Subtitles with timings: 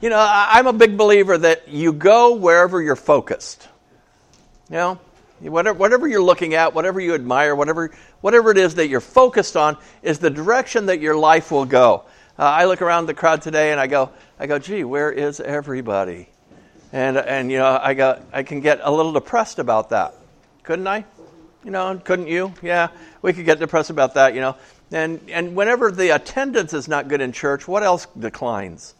[0.00, 3.66] You know, I'm a big believer that you go wherever you're focused.
[4.70, 5.00] You know,
[5.40, 7.90] whatever, whatever you're looking at, whatever you admire, whatever,
[8.20, 12.04] whatever it is that you're focused on, is the direction that your life will go.
[12.38, 15.40] Uh, I look around the crowd today and I go, I go, gee, where is
[15.40, 16.28] everybody?
[16.92, 20.14] And, and you know, I, got, I can get a little depressed about that.
[20.62, 21.04] Couldn't I?
[21.64, 22.54] You know, couldn't you?
[22.62, 22.90] Yeah,
[23.20, 24.54] we could get depressed about that, you know.
[24.92, 28.94] And, and whenever the attendance is not good in church, what else declines?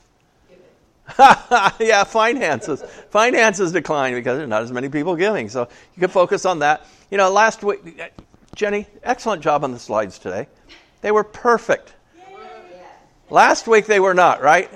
[1.80, 2.82] yeah, finances.
[3.10, 5.48] Finances decline because there's not as many people giving.
[5.48, 6.86] So you can focus on that.
[7.10, 8.00] You know, last week,
[8.54, 10.48] Jenny, excellent job on the slides today.
[11.00, 11.94] They were perfect.
[13.30, 14.70] Last week they were not, right?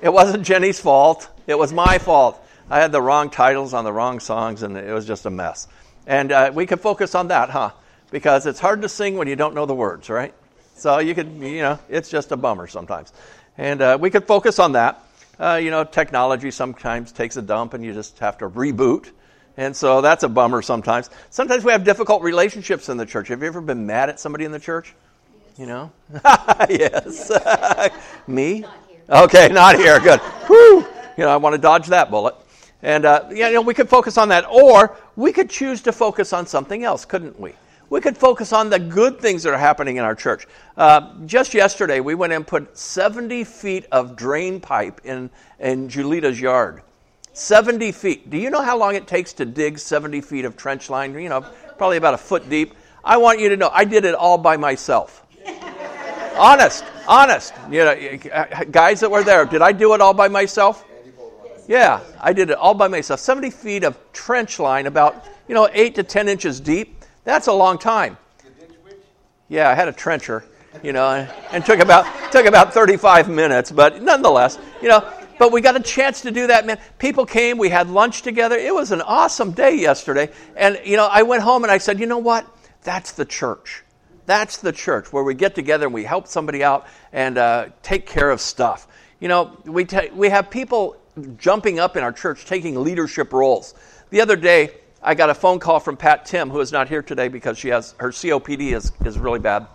[0.00, 1.28] It wasn't Jenny's fault.
[1.46, 2.38] It was my fault.
[2.68, 5.68] I had the wrong titles on the wrong songs, and it was just a mess.
[6.06, 7.70] And uh, we could focus on that, huh?
[8.10, 10.34] Because it's hard to sing when you don't know the words, right?
[10.74, 13.12] So you could, you know, it's just a bummer sometimes.
[13.56, 15.00] And uh, we could focus on that.
[15.38, 19.10] Uh, you know, technology sometimes takes a dump and you just have to reboot.
[19.56, 21.10] And so that's a bummer sometimes.
[21.30, 23.28] Sometimes we have difficult relationships in the church.
[23.28, 24.94] Have you ever been mad at somebody in the church?
[25.34, 25.58] Yes.
[25.58, 25.92] You know?
[26.70, 27.30] yes.
[28.26, 28.60] Me?
[28.60, 30.00] Not okay, not here.
[30.00, 30.20] Good.
[30.46, 30.86] Whew.
[31.16, 32.34] You know, I want to dodge that bullet.
[32.82, 34.46] And, uh, you know, we could focus on that.
[34.50, 37.54] Or we could choose to focus on something else, couldn't we?
[37.92, 40.46] We could focus on the good things that are happening in our church.
[40.78, 45.28] Uh, just yesterday, we went and put 70 feet of drain pipe in,
[45.60, 46.80] in Julita's yard.
[47.34, 48.30] 70 feet.
[48.30, 51.12] Do you know how long it takes to dig 70 feet of trench line?
[51.12, 51.42] You know,
[51.76, 52.72] probably about a foot deep.
[53.04, 55.26] I want you to know, I did it all by myself.
[56.38, 57.52] honest, honest.
[57.70, 58.16] You know,
[58.70, 60.86] guys that were there, did I do it all by myself?
[61.68, 63.20] Yeah, I did it all by myself.
[63.20, 66.91] 70 feet of trench line, about, you know, 8 to 10 inches deep.
[67.24, 68.16] That's a long time.
[69.48, 70.44] Yeah, I had a trencher,
[70.82, 75.06] you know, and, took about took about 35 minutes, but nonetheless, you know,
[75.38, 76.78] but we got a chance to do that, man.
[76.98, 78.56] People came, we had lunch together.
[78.56, 80.30] It was an awesome day yesterday.
[80.56, 82.46] And you know, I went home and I said, "You know what?
[82.82, 83.84] That's the church.
[84.24, 88.06] That's the church where we get together and we help somebody out and uh, take
[88.06, 88.88] care of stuff."
[89.20, 90.96] You know, we ta- we have people
[91.36, 93.74] jumping up in our church taking leadership roles.
[94.10, 94.70] The other day,
[95.04, 97.68] I got a phone call from Pat Tim, who is not here today because she
[97.68, 99.66] has her COPD is, is really bad.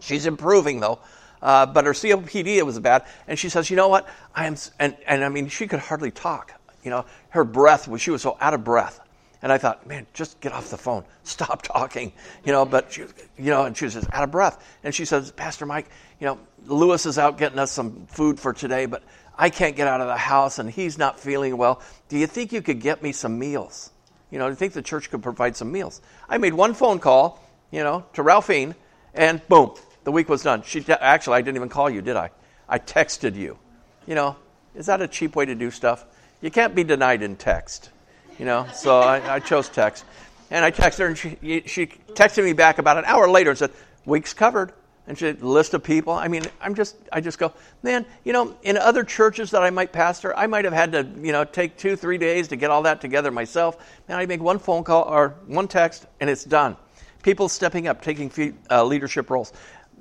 [0.00, 0.98] She's improving though,
[1.42, 4.08] uh, but her COPD it was bad, and she says, "You know what?
[4.34, 6.52] I am," and, and I mean, she could hardly talk.
[6.82, 9.00] You know, her breath was she was so out of breath.
[9.42, 12.12] And I thought, man, just get off the phone, stop talking,
[12.44, 12.64] you know.
[12.64, 14.64] But she, you know, and she was just out of breath.
[14.82, 15.86] And she says, Pastor Mike,
[16.18, 19.02] you know, Lewis is out getting us some food for today, but
[19.36, 21.82] I can't get out of the house, and he's not feeling well.
[22.08, 23.90] Do you think you could get me some meals?
[24.30, 26.00] You know, I think the church could provide some meals.
[26.28, 28.74] I made one phone call, you know, to Ralphine,
[29.14, 29.72] and boom,
[30.04, 30.62] the week was done.
[30.62, 32.30] She actually, I didn't even call you, did I?
[32.68, 33.58] I texted you.
[34.06, 34.36] You know,
[34.74, 36.04] is that a cheap way to do stuff?
[36.40, 37.90] You can't be denied in text.
[38.38, 40.04] You know, so I, I chose text,
[40.50, 43.58] and I texted her, and she she texted me back about an hour later and
[43.58, 43.70] said,
[44.04, 44.72] "Week's covered."
[45.06, 46.12] And she list of people.
[46.12, 47.52] I mean, I'm just, I just go,
[47.82, 51.06] man, you know, in other churches that I might pastor, I might have had to,
[51.20, 53.76] you know, take two, three days to get all that together myself.
[54.08, 56.76] Now I make one phone call or one text and it's done.
[57.22, 59.52] People stepping up, taking uh, leadership roles.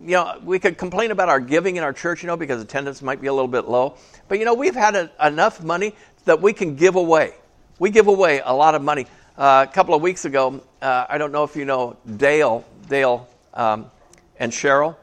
[0.01, 3.01] You know, we could complain about our giving in our church, you know, because attendance
[3.01, 3.97] might be a little bit low.
[4.27, 5.95] But, you know, we've had a, enough money
[6.25, 7.33] that we can give away.
[7.79, 9.07] We give away a lot of money.
[9.37, 13.27] Uh, a couple of weeks ago, uh, I don't know if you know Dale, Dale,
[13.53, 13.91] um,
[14.39, 14.95] and Cheryl.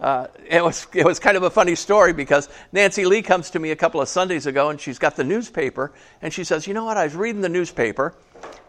[0.00, 3.60] Uh, it, was, it was kind of a funny story because Nancy Lee comes to
[3.60, 6.74] me a couple of Sundays ago and she's got the newspaper and she says, You
[6.74, 6.96] know what?
[6.96, 8.14] I was reading the newspaper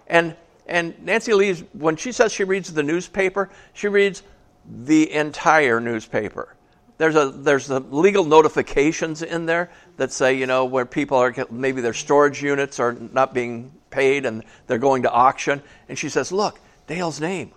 [0.07, 0.35] and,
[0.67, 4.21] and Nancy Lee, when she says she reads the newspaper, she reads
[4.65, 6.55] the entire newspaper.
[6.99, 11.33] There's, a, there's the legal notifications in there that say, you know, where people are,
[11.49, 15.63] maybe their storage units are not being paid and they're going to auction.
[15.89, 17.53] And she says, Look, Dale's name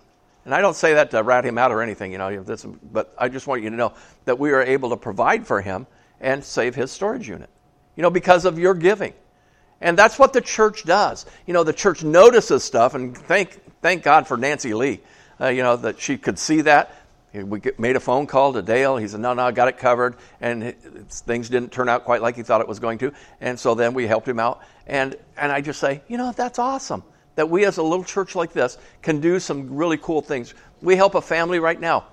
[0.47, 3.13] and I don't say that to rat him out or anything, you know, this, but
[3.17, 3.91] I just want you to know
[4.23, 5.87] that we are able to provide for him
[6.21, 7.49] and save his storage unit,
[7.97, 9.13] you know, because of your giving.
[9.81, 11.25] And that's what the church does.
[11.47, 15.01] You know, the church notices stuff, and thank, thank God for Nancy Lee,
[15.41, 16.95] uh, you know, that she could see that.
[17.33, 18.95] We made a phone call to Dale.
[18.95, 20.15] He said, No, no, I got it covered.
[20.39, 20.73] And
[21.09, 23.11] things didn't turn out quite like he thought it was going to.
[23.41, 24.61] And so then we helped him out.
[24.87, 27.03] And, and I just say, You know, that's awesome
[27.37, 30.55] that we as a little church like this can do some really cool things.
[30.81, 32.05] We help a family right now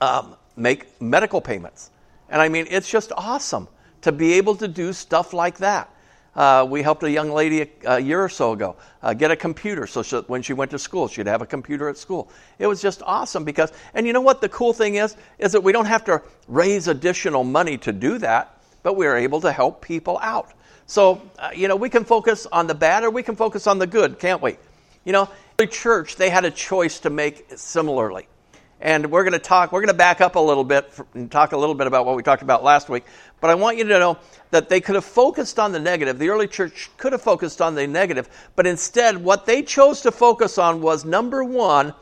[0.00, 1.90] um, make medical payments.
[2.30, 3.66] And I mean, it's just awesome
[4.02, 5.90] to be able to do stuff like that.
[6.36, 9.36] Uh, we helped a young lady a, a year or so ago uh, get a
[9.36, 12.30] computer so she, when she went to school, she'd have a computer at school.
[12.60, 15.16] It was just awesome because, and you know what the cool thing is?
[15.40, 19.16] Is that we don't have to raise additional money to do that but we are
[19.16, 20.52] able to help people out.
[20.88, 23.78] So, uh, you know, we can focus on the bad or we can focus on
[23.78, 24.56] the good, can't we?
[25.04, 28.26] You know, the church, they had a choice to make similarly.
[28.80, 31.52] And we're going to talk, we're going to back up a little bit and talk
[31.52, 33.04] a little bit about what we talked about last week.
[33.38, 34.16] But I want you to know
[34.50, 36.18] that they could have focused on the negative.
[36.18, 38.30] The early church could have focused on the negative.
[38.56, 41.92] But instead, what they chose to focus on was number one,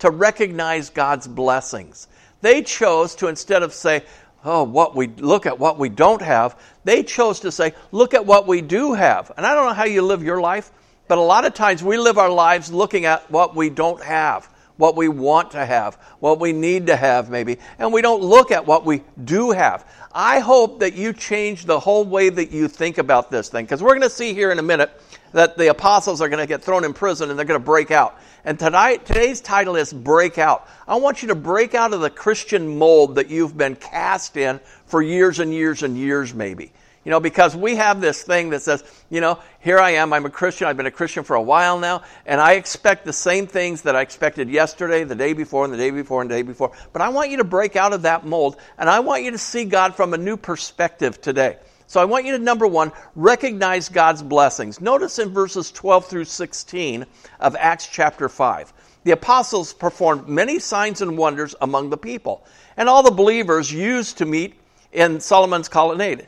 [0.00, 2.08] to recognize God's blessings.
[2.42, 4.04] They chose to, instead of say,
[4.44, 8.24] oh, what we look at what we don't have, they chose to say, look at
[8.26, 9.32] what we do have.
[9.36, 10.70] And I don't know how you live your life,
[11.08, 14.48] but a lot of times we live our lives looking at what we don't have
[14.76, 18.50] what we want to have, what we need to have, maybe, and we don't look
[18.50, 19.88] at what we do have.
[20.12, 23.82] I hope that you change the whole way that you think about this thing, because
[23.82, 24.90] we're going to see here in a minute
[25.34, 27.90] that the apostles are going to get thrown in prison and they're going to break
[27.90, 28.18] out.
[28.44, 30.66] And tonight, today's title is Break Out.
[30.86, 34.60] I want you to break out of the Christian mold that you've been cast in
[34.86, 36.72] for years and years and years, maybe.
[37.04, 40.24] You know, because we have this thing that says, you know, here I am, I'm
[40.24, 43.46] a Christian, I've been a Christian for a while now, and I expect the same
[43.46, 46.42] things that I expected yesterday, the day before, and the day before, and the day
[46.42, 46.72] before.
[46.92, 49.38] But I want you to break out of that mold, and I want you to
[49.38, 51.58] see God from a new perspective today.
[51.86, 54.80] So I want you to, number one, recognize God's blessings.
[54.80, 57.04] Notice in verses 12 through 16
[57.40, 58.72] of Acts chapter 5.
[59.04, 62.46] The apostles performed many signs and wonders among the people,
[62.76, 64.54] and all the believers used to meet
[64.92, 66.26] in Solomon's colonnade.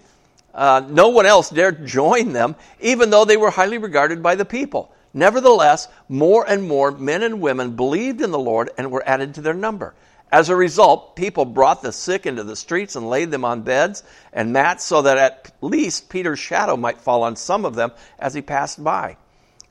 [0.55, 4.45] Uh, no one else dared join them, even though they were highly regarded by the
[4.45, 4.93] people.
[5.15, 9.41] Nevertheless, more and more men and women believed in the Lord and were added to
[9.41, 9.95] their number.
[10.37, 14.03] As a result, people brought the sick into the streets and laid them on beds
[14.35, 18.35] and mats so that at least Peter's shadow might fall on some of them as
[18.35, 19.17] he passed by.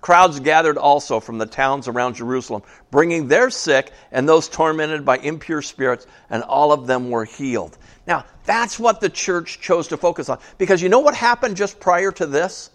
[0.01, 5.19] Crowds gathered also from the towns around Jerusalem, bringing their sick and those tormented by
[5.19, 7.77] impure spirits, and all of them were healed.
[8.07, 10.39] Now, that's what the church chose to focus on.
[10.57, 12.71] Because you know what happened just prior to this?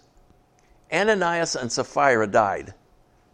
[0.93, 2.73] Ananias and Sapphira died.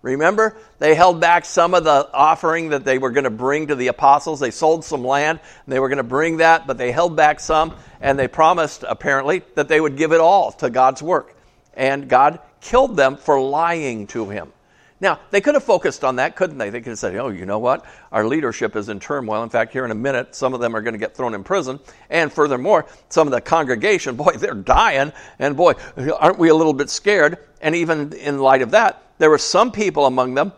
[0.08, 3.76] Remember, they held back some of the offering that they were going to bring to
[3.76, 4.40] the apostles.
[4.40, 7.42] They sold some land, and they were going to bring that, but they held back
[7.42, 11.36] some, and they promised, apparently, that they would give it all to God's work.
[11.74, 14.54] And God killed them for lying to him.
[15.00, 16.70] Now, they could have focused on that, couldn't they?
[16.70, 17.86] They could have said, oh, you know what?
[18.12, 19.44] Our leadership is in turmoil.
[19.44, 21.44] In fact, here in a minute, some of them are going to get thrown in
[21.44, 21.80] prison.
[22.10, 25.12] And furthermore, some of the congregation, boy, they're dying.
[25.38, 25.74] And boy,
[26.18, 27.38] aren't we a little bit scared?
[27.62, 30.54] And even in light of that, there were some people among them,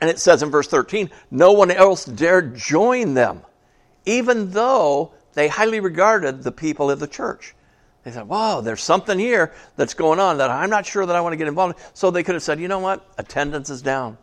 [0.00, 3.42] and it says in verse 13, no one else dared join them,
[4.04, 7.54] even though they highly regarded the people of the church.
[8.04, 11.20] They said, "Whoa, there's something here that's going on that I'm not sure that I
[11.22, 11.84] want to get involved in.
[11.94, 13.06] So they could have said, you know what?
[13.16, 14.18] Attendance is down,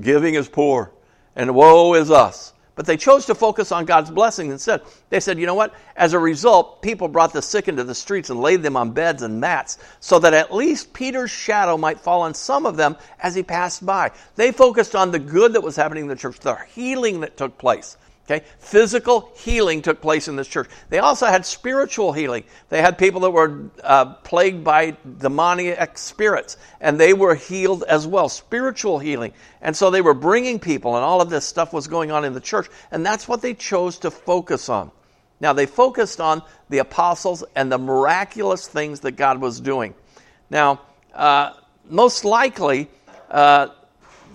[0.00, 0.92] giving is poor,
[1.34, 2.52] and woe is us.
[2.82, 4.82] But they chose to focus on God's blessing instead.
[5.08, 5.72] They said, you know what?
[5.94, 9.22] As a result, people brought the sick into the streets and laid them on beds
[9.22, 13.36] and mats so that at least Peter's shadow might fall on some of them as
[13.36, 14.10] he passed by.
[14.34, 17.56] They focused on the good that was happening in the church, the healing that took
[17.56, 17.96] place.
[18.26, 18.44] Okay?
[18.58, 20.68] Physical healing took place in this church.
[20.90, 22.44] They also had spiritual healing.
[22.68, 28.06] They had people that were uh, plagued by demoniac spirits, and they were healed as
[28.06, 28.28] well.
[28.28, 29.32] Spiritual healing.
[29.60, 32.32] And so they were bringing people, and all of this stuff was going on in
[32.32, 34.92] the church, and that's what they chose to focus on.
[35.40, 39.94] Now, they focused on the apostles and the miraculous things that God was doing.
[40.48, 40.80] Now,
[41.12, 41.54] uh,
[41.88, 42.88] most likely,
[43.28, 43.68] uh,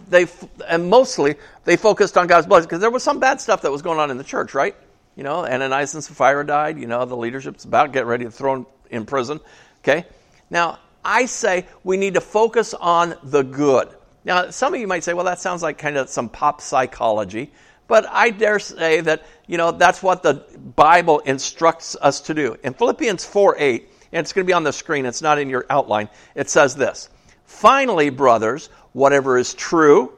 [0.10, 0.28] they
[0.68, 1.36] and mostly
[1.68, 4.10] they focused on God's blessing because there was some bad stuff that was going on
[4.10, 4.74] in the church, right?
[5.18, 6.80] You know, Ananias and Sapphira died.
[6.80, 9.42] You know, the leadership's about getting ready to throw in prison.
[9.80, 10.06] Okay,
[10.50, 13.90] now I say we need to focus on the good.
[14.24, 17.52] Now, some of you might say, well, that sounds like kind of some pop psychology,
[17.90, 20.36] but I dare say that you know that's what the
[20.78, 22.56] Bible instructs us to do.
[22.64, 25.50] In Philippians 4 8, and it's going to be on the screen, it's not in
[25.50, 27.10] your outline, it says this
[27.44, 30.17] Finally, brothers, whatever is true,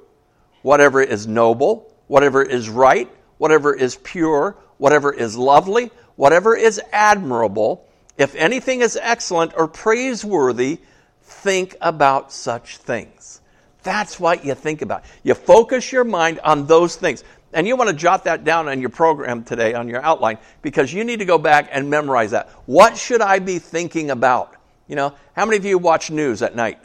[0.61, 7.85] whatever is noble, whatever is right, whatever is pure, whatever is lovely, whatever is admirable,
[8.17, 10.79] if anything is excellent or praiseworthy,
[11.21, 13.41] think about such things.
[13.83, 15.03] That's what you think about.
[15.23, 17.23] You focus your mind on those things.
[17.53, 20.93] And you want to jot that down on your program today, on your outline, because
[20.93, 22.49] you need to go back and memorize that.
[22.65, 24.55] What should I be thinking about?
[24.87, 26.79] You know, how many of you watch news at night?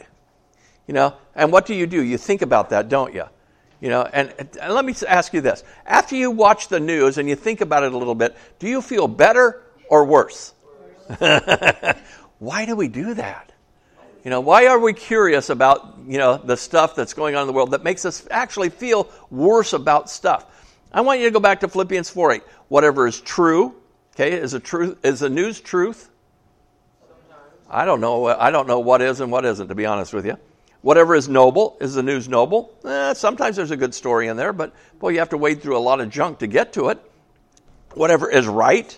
[0.87, 2.01] You know, and what do you do?
[2.01, 3.25] You think about that, don't you?
[3.85, 5.63] You know, and, and let me ask you this.
[5.85, 8.81] After you watch the news and you think about it a little bit, do you
[8.81, 10.55] feel better or worse?
[12.39, 13.51] why do we do that?
[14.23, 17.47] You know, why are we curious about, you know, the stuff that's going on in
[17.47, 20.47] the world that makes us actually feel worse about stuff?
[20.91, 22.43] I want you to go back to Philippians 4 8.
[22.69, 23.75] Whatever is true,
[24.15, 26.09] okay, is a truth is a news truth?
[27.69, 28.25] I don't know.
[28.25, 30.39] I don't know what is and what isn't, to be honest with you.
[30.85, 32.71] Whatever is noble is the news noble.
[32.85, 35.75] Eh, sometimes there's a good story in there, but boy, you have to wade through
[35.75, 36.99] a lot of junk to get to it.
[37.95, 38.95] Whatever is right,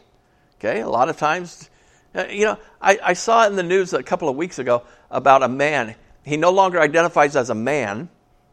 [0.60, 0.82] okay.
[0.82, 1.70] A lot of times,
[2.14, 5.44] uh, you know, I, I saw in the news a couple of weeks ago about
[5.44, 5.96] a man.
[6.26, 8.10] He no longer identifies as a man;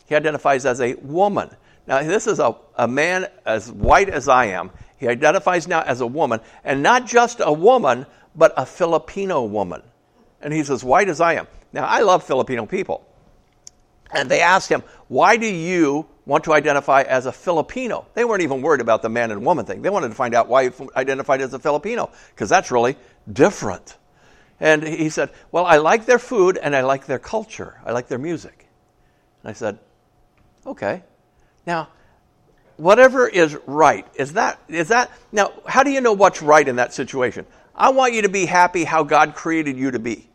[0.07, 1.50] he identifies as a woman.
[1.88, 4.71] Now, this is a, a man as white as I am.
[4.97, 9.83] He identifies now as a woman, and not just a woman, but a Filipino woman.
[10.41, 11.49] And he's as white as I am.
[11.73, 13.05] Now, I love Filipino people.
[14.12, 18.06] And they asked him, Why do you want to identify as a Filipino?
[18.14, 19.82] They weren't even worried about the man and woman thing.
[19.82, 22.96] They wanted to find out why he identified as a Filipino, because that's really
[23.30, 23.96] different.
[24.61, 27.80] And he said, Well, I like their food and I like their culture.
[27.84, 28.66] I like their music.
[29.42, 29.78] And I said,
[30.66, 31.02] Okay.
[31.66, 31.88] Now,
[32.76, 36.76] whatever is right, is that, is that, now, how do you know what's right in
[36.76, 37.46] that situation?
[37.75, 40.28] I want you to be happy how God created you to be.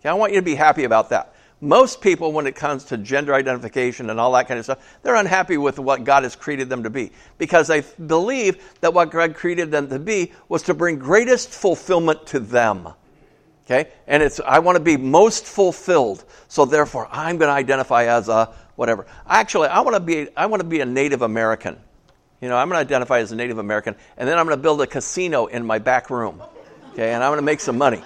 [0.00, 1.34] Okay, I want you to be happy about that.
[1.60, 5.16] Most people, when it comes to gender identification and all that kind of stuff, they're
[5.16, 9.34] unhappy with what God has created them to be because they believe that what God
[9.34, 12.88] created them to be was to bring greatest fulfillment to them.
[13.66, 13.90] Okay?
[14.06, 16.24] And it's, I want to be most fulfilled.
[16.46, 19.06] So therefore, I'm going to identify as a whatever.
[19.26, 21.76] Actually, I want to be, I want to be a Native American.
[22.40, 24.62] You know, I'm going to identify as a Native American, and then I'm going to
[24.62, 26.40] build a casino in my back room.
[26.92, 27.12] Okay?
[27.12, 28.02] And I'm going to make some money.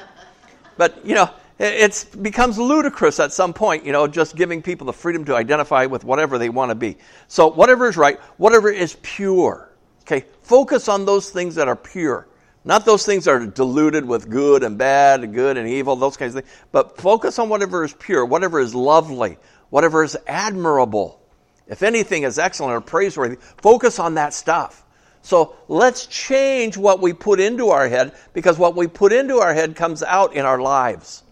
[0.79, 1.29] But, you know,
[1.63, 5.87] it becomes ludicrous at some point, you know, just giving people the freedom to identify
[5.87, 6.97] with whatever they want to be.
[7.29, 9.71] So, whatever is right, whatever is pure.
[10.01, 12.27] Okay, focus on those things that are pure.
[12.65, 16.17] Not those things that are diluted with good and bad, and good and evil, those
[16.17, 16.55] kinds of things.
[16.73, 19.39] But focus on whatever is pure, whatever is lovely,
[19.71, 21.21] whatever is admirable.
[21.69, 24.85] If anything is excellent or praiseworthy, focus on that stuff.
[25.23, 29.55] So let's change what we put into our head because what we put into our
[29.55, 31.23] head comes out in our lives.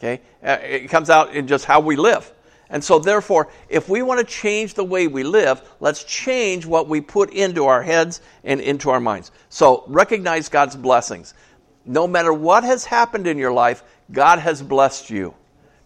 [0.00, 0.22] Okay?
[0.42, 2.32] Uh, it comes out in just how we live.
[2.70, 6.88] And so, therefore, if we want to change the way we live, let's change what
[6.88, 9.32] we put into our heads and into our minds.
[9.48, 11.34] So, recognize God's blessings.
[11.84, 15.34] No matter what has happened in your life, God has blessed you.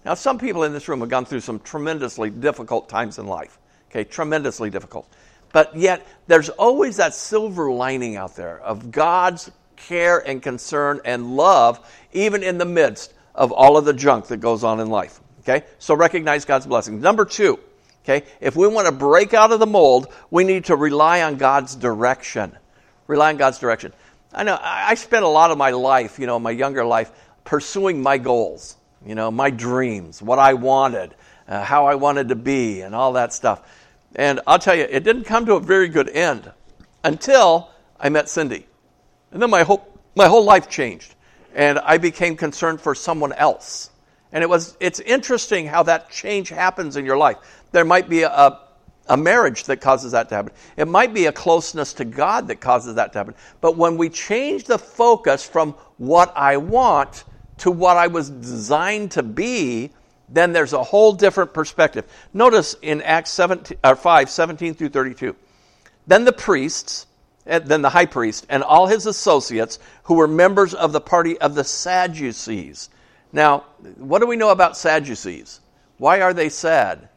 [0.04, 3.58] Now, some people in this room have gone through some tremendously difficult times in life.
[3.90, 5.10] Okay, tremendously difficult.
[5.52, 11.34] But yet, there's always that silver lining out there of God's care and concern and
[11.34, 11.80] love,
[12.12, 15.20] even in the midst of all of the junk that goes on in life.
[15.40, 15.66] Okay?
[15.78, 17.02] So recognize God's blessings.
[17.02, 17.58] Number two,
[18.02, 21.36] okay, if we want to break out of the mold, we need to rely on
[21.36, 22.56] God's direction.
[23.06, 23.92] Rely on God's direction.
[24.32, 27.10] I know I spent a lot of my life, you know, my younger life,
[27.44, 31.14] pursuing my goals, you know, my dreams, what I wanted,
[31.46, 33.62] uh, how I wanted to be, and all that stuff.
[34.16, 36.50] And I'll tell you, it didn't come to a very good end
[37.04, 38.66] until I met Cindy.
[39.30, 39.86] And then my whole,
[40.16, 41.13] my whole life changed
[41.54, 43.90] and I became concerned for someone else.
[44.32, 47.36] And it was, it's interesting how that change happens in your life.
[47.70, 48.58] There might be a,
[49.06, 50.52] a marriage that causes that to happen.
[50.76, 53.34] It might be a closeness to God that causes that to happen.
[53.60, 57.24] But when we change the focus from what I want
[57.58, 59.90] to what I was designed to be,
[60.28, 62.04] then there's a whole different perspective.
[62.32, 65.36] Notice in Acts 17, or 5 17 through 32.
[66.06, 67.06] Then the priests,
[67.46, 71.38] Eh, then the high priest and all his associates who were members of the party
[71.38, 72.88] of the Sadducees.
[73.32, 73.64] Now,
[73.96, 75.60] what do we know about Sadducees?
[75.98, 77.08] Why are they sad?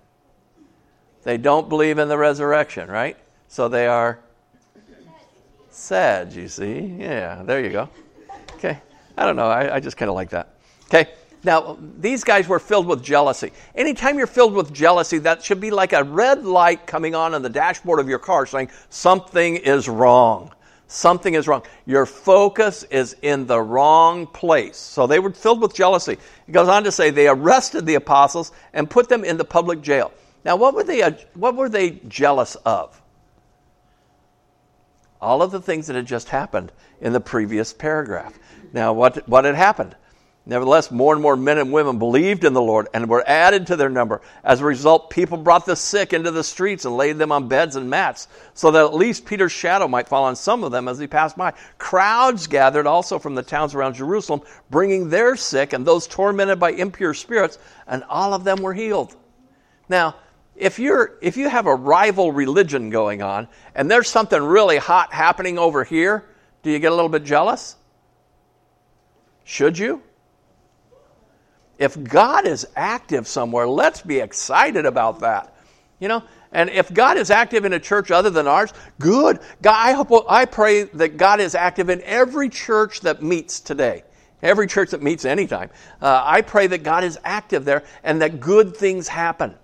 [1.23, 3.17] They don't believe in the resurrection, right?
[3.47, 4.19] So they are
[5.69, 6.79] sad, you see.
[6.99, 7.89] Yeah, there you go.
[8.53, 8.79] Okay.
[9.17, 9.47] I don't know.
[9.47, 10.55] I, I just kind of like that.
[10.85, 11.09] Okay.
[11.43, 13.51] Now, these guys were filled with jealousy.
[13.75, 17.41] Anytime you're filled with jealousy, that should be like a red light coming on on
[17.41, 20.51] the dashboard of your car saying something is wrong.
[20.87, 21.63] Something is wrong.
[21.85, 24.77] Your focus is in the wrong place.
[24.77, 26.13] So they were filled with jealousy.
[26.47, 29.81] It goes on to say they arrested the apostles and put them in the public
[29.81, 30.11] jail.
[30.45, 33.01] Now, what were they, uh, what were they jealous of?
[35.19, 38.39] All of the things that had just happened in the previous paragraph.
[38.71, 39.95] Now, what, what had happened?
[40.47, 43.75] Nevertheless, more and more men and women believed in the Lord and were added to
[43.75, 44.21] their number.
[44.45, 47.75] As a result, people brought the sick into the streets and laid them on beds
[47.75, 50.99] and mats, so that at least Peter's shadow might fall on some of them as
[50.99, 51.53] he passed by.
[51.77, 56.71] Crowds gathered also from the towns around Jerusalem, bringing their sick and those tormented by
[56.71, 59.17] impure spirits, and all of them were healed.
[59.89, 60.15] Now,
[60.55, 65.13] if you're if you have a rival religion going on and there's something really hot
[65.13, 66.23] happening over here,
[66.63, 67.75] do you get a little bit jealous?
[69.43, 70.01] Should you?
[71.77, 75.55] If God is active somewhere, let's be excited about that.
[75.99, 79.39] You know, and if God is active in a church other than ours, good.
[79.61, 84.03] God, I hope I pray that God is active in every church that meets today.
[84.41, 85.69] every church that meets anytime.
[86.01, 89.55] Uh, I pray that God is active there and that good things happen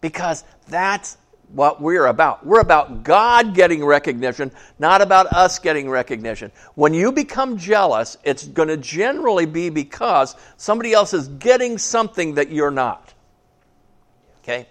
[0.00, 1.16] because that's
[1.52, 2.46] what we're about.
[2.46, 6.52] We're about God getting recognition, not about us getting recognition.
[6.74, 12.34] When you become jealous, it's going to generally be because somebody else is getting something
[12.34, 13.12] that you're not.
[14.42, 14.66] Okay?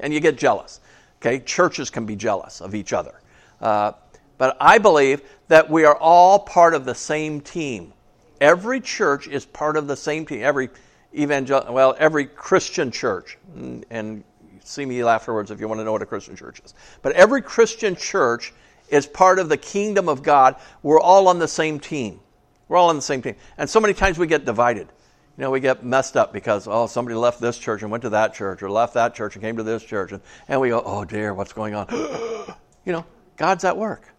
[0.00, 0.80] And you get jealous.
[1.20, 1.38] Okay?
[1.40, 3.20] Churches can be jealous of each other.
[3.60, 3.92] Uh,
[4.36, 7.92] but I believe that we are all part of the same team.
[8.40, 10.42] Every church is part of the same team.
[10.42, 10.70] Every
[11.14, 13.38] evangel well, every Christian church,
[13.90, 14.24] and
[14.64, 16.74] see me afterwards if you want to know what a Christian church is.
[17.02, 18.52] But every Christian church
[18.88, 20.56] is part of the kingdom of God.
[20.82, 22.20] We're all on the same team.
[22.68, 23.36] We're all on the same team.
[23.58, 24.88] And so many times we get divided.
[25.36, 28.10] You know, we get messed up because, oh, somebody left this church and went to
[28.10, 30.12] that church, or left that church and came to this church.
[30.12, 31.88] And, and we go, oh, dear, what's going on?
[32.84, 33.04] you know,
[33.36, 34.14] God's at work.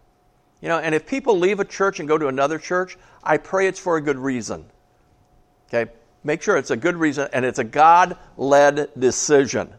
[0.60, 3.66] You know, and if people leave a church and go to another church, I pray
[3.66, 4.66] it's for a good reason.
[5.68, 5.90] Okay?
[6.22, 9.72] Make sure it's a good reason and it's a God led decision,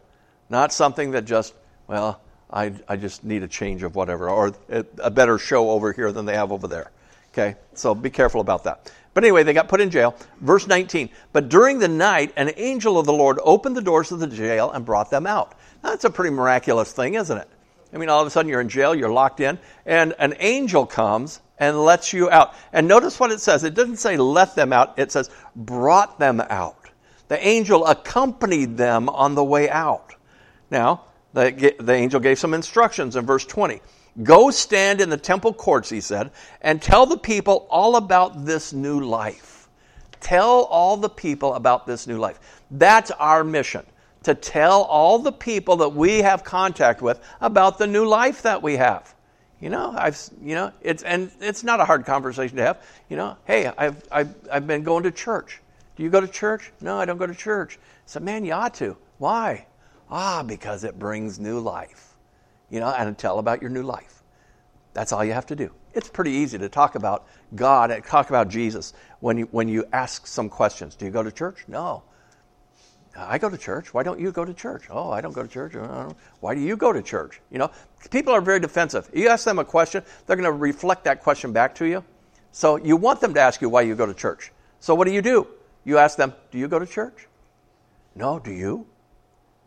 [0.50, 1.54] not something that just,
[1.86, 6.12] well, I, I just need a change of whatever, or a better show over here
[6.12, 6.90] than they have over there.
[7.32, 7.56] Okay?
[7.74, 8.90] So be careful about that.
[9.14, 10.16] But anyway, they got put in jail.
[10.40, 11.10] Verse 19.
[11.32, 14.70] But during the night, an angel of the Lord opened the doors of the jail
[14.70, 15.54] and brought them out.
[15.82, 17.48] Now, that's a pretty miraculous thing, isn't it?
[17.92, 20.86] I mean, all of a sudden you're in jail, you're locked in, and an angel
[20.86, 22.54] comes and lets you out.
[22.72, 23.64] And notice what it says.
[23.64, 26.90] It doesn't say let them out, it says brought them out.
[27.28, 30.14] The angel accompanied them on the way out.
[30.70, 33.80] Now, the, the angel gave some instructions in verse 20.
[34.22, 38.72] Go stand in the temple courts, he said, and tell the people all about this
[38.72, 39.68] new life.
[40.20, 42.40] Tell all the people about this new life.
[42.70, 43.86] That's our mission
[44.24, 48.62] to tell all the people that we have contact with about the new life that
[48.62, 49.14] we have.
[49.60, 52.84] You know, I've, you know, it's, and it's not a hard conversation to have.
[53.08, 55.60] You know, hey, I've, I've, I've been going to church.
[55.96, 56.72] Do you go to church?
[56.80, 57.78] No, I don't go to church.
[58.06, 58.96] Said, man, you ought to.
[59.18, 59.66] Why?
[60.10, 62.16] Ah, because it brings new life.
[62.70, 64.22] You know, and tell about your new life.
[64.94, 65.70] That's all you have to do.
[65.94, 69.84] It's pretty easy to talk about God and talk about Jesus when you, when you
[69.92, 70.96] ask some questions.
[70.96, 71.64] Do you go to church?
[71.68, 72.02] No.
[73.16, 73.92] I go to church.
[73.92, 74.84] Why don't you go to church?
[74.90, 75.74] Oh, I don't go to church.
[76.40, 77.40] Why do you go to church?
[77.50, 77.70] You know,
[78.10, 79.10] people are very defensive.
[79.12, 82.04] You ask them a question, they're going to reflect that question back to you.
[82.52, 84.52] So you want them to ask you why you go to church.
[84.80, 85.48] So what do you do?
[85.84, 87.26] You ask them, Do you go to church?
[88.14, 88.86] No, do you?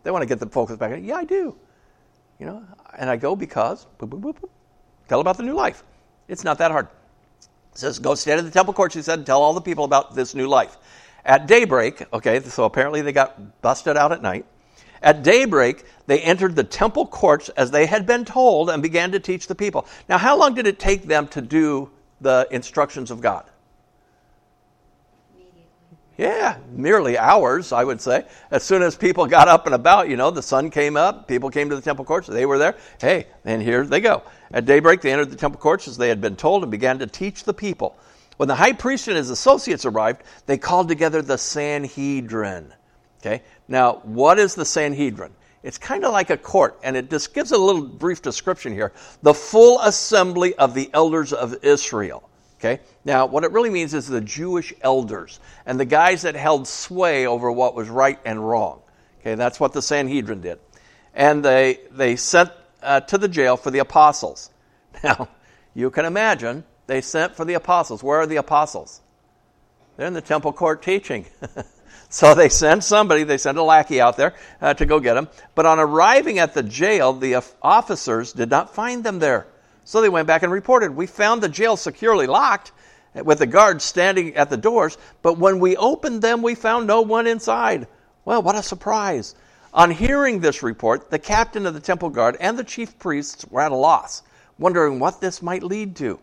[0.04, 1.00] They want to get the focus back.
[1.02, 1.56] Yeah, I do.
[2.40, 2.64] You know,
[2.98, 4.50] and I go because boop, boop, boop,
[5.08, 5.84] tell about the new life.
[6.28, 6.88] It's not that hard.
[7.72, 9.86] It says, Go stand in the temple courts, he said, and tell all the people
[9.86, 10.78] about this new life.
[11.24, 14.46] At daybreak, okay, so apparently they got busted out at night.
[15.04, 19.20] At daybreak, they entered the temple courts as they had been told and began to
[19.20, 19.88] teach the people.
[20.10, 21.90] Now, how long did it take them to do
[22.22, 23.46] the instructions of God?
[26.22, 28.26] Yeah, merely hours, I would say.
[28.52, 31.50] As soon as people got up and about, you know, the sun came up, people
[31.50, 32.76] came to the temple courts, they were there.
[33.00, 34.22] Hey, and here they go.
[34.52, 37.08] At daybreak, they entered the temple courts as they had been told and began to
[37.08, 37.98] teach the people.
[38.38, 42.72] When the high priest and his associates arrived, they called together the Sanhedrin.
[43.20, 43.42] Okay?
[43.68, 45.32] Now, what is the Sanhedrin?
[45.64, 48.94] It's kind of like a court, and it just gives a little brief description here.
[49.24, 52.30] The full assembly of the elders of Israel.
[52.62, 52.80] Okay?
[53.04, 57.26] Now, what it really means is the Jewish elders and the guys that held sway
[57.26, 58.82] over what was right and wrong.
[59.19, 60.60] Okay, that's what the Sanhedrin did.
[61.15, 62.52] And they, they sent
[62.84, 64.50] uh, to the jail for the apostles.
[65.04, 65.30] Now,
[65.74, 68.04] you can imagine they sent for the apostles.
[68.04, 69.00] Where are the apostles?
[69.95, 71.26] They're in the temple court teaching.
[72.10, 75.30] so they sent somebody, they sent a lackey out there uh, to go get them.
[75.56, 79.47] But on arriving at the jail, the officers did not find them there.
[79.84, 82.72] So they went back and reported, We found the jail securely locked
[83.13, 87.02] with the guards standing at the doors, but when we opened them, we found no
[87.02, 87.88] one inside.
[88.24, 89.36] Well, what a surprise.
[89.74, 93.62] On hearing this report, the captain of the temple guard and the chief priests were
[93.62, 94.22] at a loss,
[94.58, 96.20] wondering what this might lead to.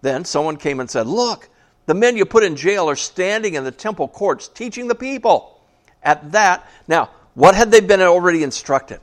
[0.00, 1.48] Then someone came and said, Look,
[1.86, 5.60] the men you put in jail are standing in the temple courts teaching the people.
[6.02, 9.00] At that, now, what had they been already instructed?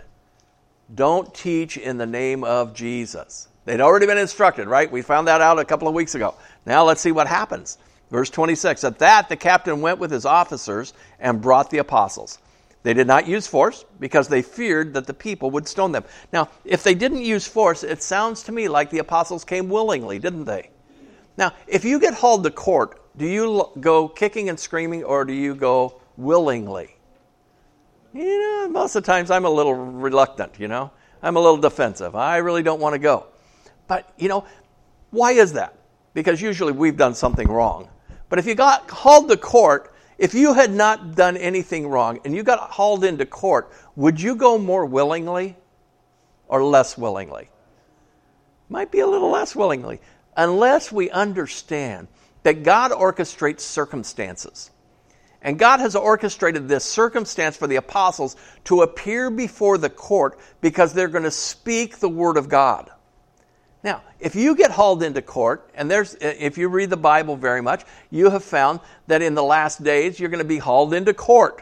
[0.93, 3.48] Don't teach in the name of Jesus.
[3.65, 4.91] They'd already been instructed, right?
[4.91, 6.36] We found that out a couple of weeks ago.
[6.65, 7.78] Now let's see what happens.
[8.12, 12.38] Verse 26 At that, the captain went with his officers and brought the apostles.
[12.84, 16.04] They did not use force because they feared that the people would stone them.
[16.32, 20.19] Now, if they didn't use force, it sounds to me like the apostles came willingly,
[20.19, 20.69] didn't they?
[21.36, 25.34] Now, if you get hauled to court, do you go kicking and screaming or do
[25.34, 26.95] you go willingly?
[28.13, 30.91] You know, most of the times I'm a little reluctant, you know.
[31.23, 32.15] I'm a little defensive.
[32.15, 33.25] I really don't want to go.
[33.88, 34.45] But, you know,
[35.12, 35.76] why is that?
[36.13, 37.89] Because usually we've done something wrong.
[38.30, 42.36] But if you got hauled to court, if you had not done anything wrong and
[42.36, 45.56] you got hauled into court, would you go more willingly
[46.48, 47.50] or less willingly?
[48.69, 50.02] Might be a little less willingly,
[50.36, 52.08] unless we understand
[52.43, 54.71] that God orchestrates circumstances.
[55.41, 60.93] And God has orchestrated this circumstance for the apostles to appear before the court because
[60.93, 62.89] they're going to speak the word of God.
[63.86, 67.62] Now, if you get hauled into court, and there's, if you read the Bible very
[67.62, 71.13] much, you have found that in the last days you're going to be hauled into
[71.13, 71.62] court.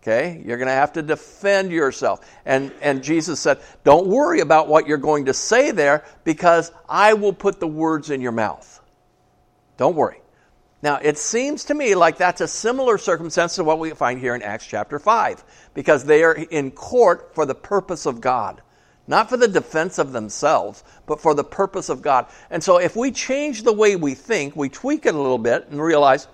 [0.00, 0.40] Okay?
[0.46, 2.24] You're going to have to defend yourself.
[2.44, 7.14] And, and Jesus said, Don't worry about what you're going to say there because I
[7.14, 8.80] will put the words in your mouth.
[9.76, 10.20] Don't worry.
[10.82, 14.36] Now, it seems to me like that's a similar circumstance to what we find here
[14.36, 15.42] in Acts chapter 5,
[15.74, 18.62] because they are in court for the purpose of God.
[19.06, 22.26] Not for the defense of themselves, but for the purpose of God.
[22.50, 25.68] And so, if we change the way we think, we tweak it a little bit
[25.70, 26.26] and realize,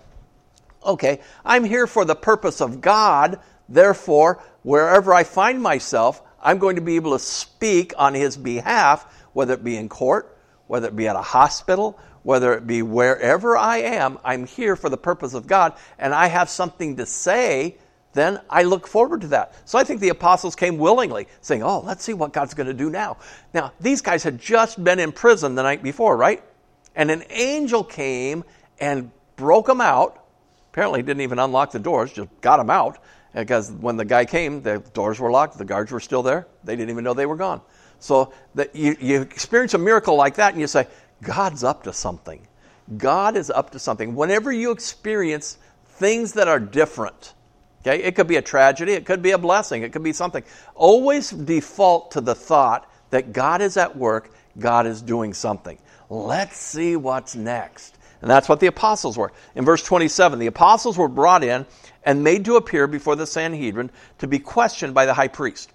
[0.85, 6.77] okay, I'm here for the purpose of God, therefore, wherever I find myself, I'm going
[6.77, 10.97] to be able to speak on His behalf, whether it be in court, whether it
[10.97, 15.35] be at a hospital, whether it be wherever I am, I'm here for the purpose
[15.35, 17.77] of God, and I have something to say,
[18.12, 19.55] then I look forward to that.
[19.68, 22.75] So I think the apostles came willingly, saying, Oh, let's see what God's going to
[22.75, 23.16] do now.
[23.55, 26.42] Now, these guys had just been in prison the night before, right?
[26.94, 28.44] And an angel came
[28.81, 30.25] and broke them out.
[30.72, 32.98] Apparently, didn't even unlock the doors, just got them out.
[33.35, 36.46] Because when the guy came, the doors were locked, the guards were still there.
[36.64, 37.62] They didn't even know they were gone.
[37.98, 40.87] So that you, you experience a miracle like that, and you say,
[41.22, 42.46] God's up to something.
[42.96, 44.14] God is up to something.
[44.14, 47.33] Whenever you experience things that are different,
[47.87, 50.42] okay, it could be a tragedy, it could be a blessing, it could be something.
[50.75, 55.79] Always default to the thought that God is at work, God is doing something.
[56.09, 57.99] Let's see what's next.
[58.21, 59.33] And that's what the apostles were.
[59.55, 61.66] In verse 27, the apostles were brought in
[62.05, 65.73] and made to appear before the Sanhedrin to be questioned by the high priest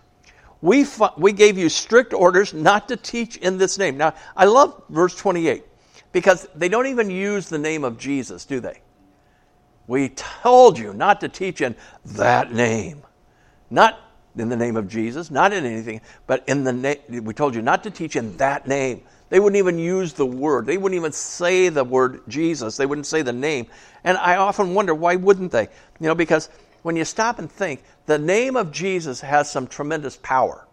[0.61, 0.85] we,
[1.17, 3.97] we gave you strict orders not to teach in this name.
[3.97, 5.63] Now, I love verse 28
[6.11, 8.81] because they don't even use the name of Jesus, do they?
[9.87, 13.03] We told you not to teach in that name.
[13.69, 13.99] Not
[14.37, 16.97] in the name of Jesus, not in anything, but in the name.
[17.23, 19.01] We told you not to teach in that name.
[19.29, 20.65] They wouldn't even use the word.
[20.65, 22.77] They wouldn't even say the word Jesus.
[22.77, 23.67] They wouldn't say the name.
[24.03, 25.63] And I often wonder why wouldn't they?
[25.63, 26.49] You know, because
[26.83, 30.65] when you stop and think, the name of Jesus has some tremendous power.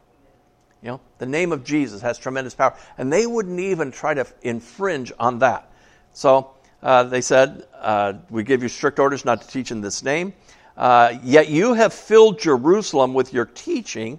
[0.83, 2.77] You know, the name of Jesus has tremendous power.
[2.99, 5.71] And they wouldn't even try to infringe on that.
[6.13, 6.54] So
[6.85, 10.35] uh, they said, uh, We give you strict orders not to teach in this name.
[10.77, 14.19] Uh, yet you have filled Jerusalem with your teaching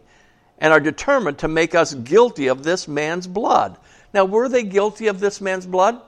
[0.58, 3.78] and are determined to make us guilty of this man's blood.
[4.14, 6.02] Now, were they guilty of this man's blood?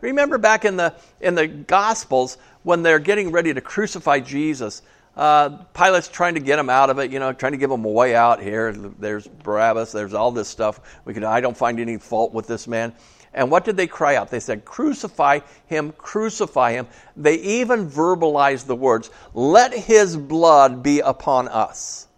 [0.00, 4.82] Remember back in the, in the Gospels when they're getting ready to crucify Jesus,
[5.16, 7.84] uh, Pilate's trying to get him out of it, you know, trying to give him
[7.84, 8.72] a way out here.
[8.72, 10.80] There's Barabbas, there's all this stuff.
[11.04, 12.94] We can, I don't find any fault with this man.
[13.32, 14.30] And what did they cry out?
[14.30, 16.86] They said, Crucify him, crucify him.
[17.16, 22.08] They even verbalized the words, Let his blood be upon us.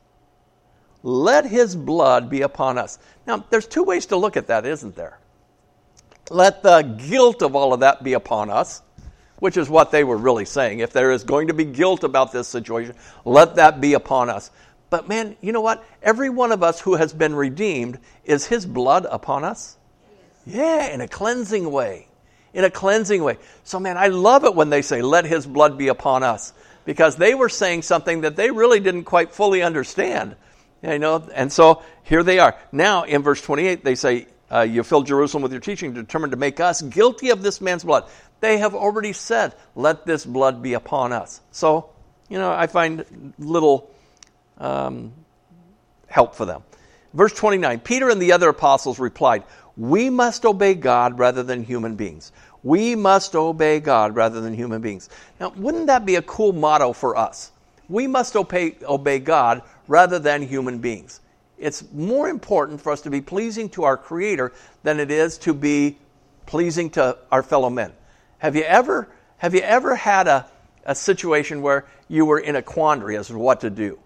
[1.03, 2.99] Let his blood be upon us.
[3.27, 5.19] Now, there's two ways to look at that, isn't there?
[6.31, 8.83] Let the guilt of all of that be upon us
[9.38, 10.81] which is what they were really saying.
[10.81, 14.51] If there is going to be guilt about this situation, let that be upon us.
[14.90, 15.85] But man, you know what?
[16.03, 19.77] Every one of us who has been redeemed, is his blood upon us?
[20.46, 22.09] Yeah, in a cleansing way.
[22.55, 23.37] In a cleansing way.
[23.64, 26.55] So, man, I love it when they say, let his blood be upon us,
[26.87, 30.37] because they were saying something that they really didn't quite fully understand.
[30.83, 32.57] You know, and so here they are.
[32.72, 36.37] Now, in verse 28, they say, uh, You filled Jerusalem with your teaching, determined to
[36.37, 38.05] make us guilty of this man's blood.
[38.41, 41.41] They have already said, Let this blood be upon us.
[41.51, 41.91] So,
[42.29, 43.91] you know, I find little
[44.59, 45.13] um,
[46.07, 46.63] help for them.
[47.15, 49.45] Verse 29 Peter and the other apostles replied,
[49.77, 52.33] We must obey God rather than human beings.
[52.63, 55.09] We must obey God rather than human beings.
[55.39, 57.53] Now, wouldn't that be a cool motto for us?
[57.89, 61.21] We must obey, obey God rather than human beings.
[61.59, 65.55] It's more important for us to be pleasing to our Creator than it is to
[65.55, 65.99] be
[66.47, 67.92] pleasing to our fellow men.
[68.38, 70.47] Have you ever, have you ever had a,
[70.85, 73.99] a situation where you were in a quandary as to what to do?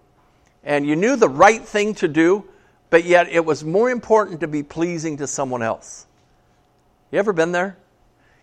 [0.63, 2.45] And you knew the right thing to do,
[2.89, 6.05] but yet it was more important to be pleasing to someone else.
[7.11, 7.77] You ever been there?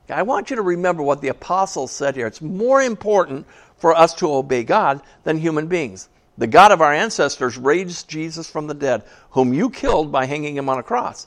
[0.08, 2.26] I want you to remember what the apostles said here.
[2.26, 3.46] It's more important
[3.78, 6.08] for us to obey God than human beings.
[6.40, 10.56] The God of our ancestors raised Jesus from the dead, whom you killed by hanging
[10.56, 11.26] him on a cross.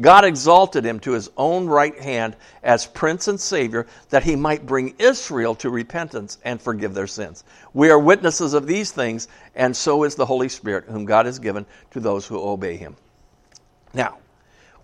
[0.00, 4.66] God exalted him to his own right hand as prince and savior that he might
[4.66, 7.44] bring Israel to repentance and forgive their sins.
[7.72, 11.38] We are witnesses of these things, and so is the Holy Spirit, whom God has
[11.38, 12.96] given to those who obey him.
[13.94, 14.18] Now,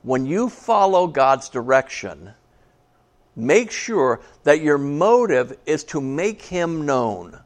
[0.05, 2.31] when you follow God's direction,
[3.35, 7.41] make sure that your motive is to make him known.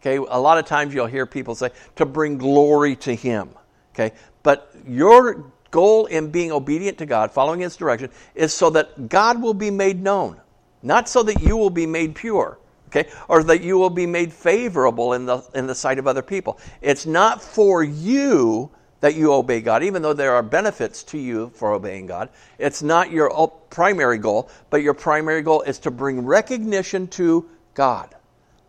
[0.00, 3.50] Okay, a lot of times you'll hear people say to bring glory to him.
[3.94, 9.08] Okay, but your goal in being obedient to God, following His direction, is so that
[9.08, 10.40] God will be made known,
[10.82, 12.58] not so that you will be made pure.
[12.88, 16.22] Okay, or that you will be made favorable in the in the sight of other
[16.22, 16.58] people.
[16.80, 21.50] It's not for you that you obey God, even though there are benefits to you
[21.54, 22.30] for obeying God.
[22.58, 23.30] It's not your
[23.70, 28.14] primary goal, but your primary goal is to bring recognition to God.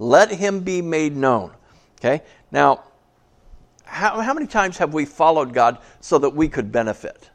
[0.02, 1.52] Let Him be made known.
[2.00, 2.24] Okay?
[2.52, 2.84] Now,
[3.86, 7.30] how, how many times have we followed God so that we could benefit?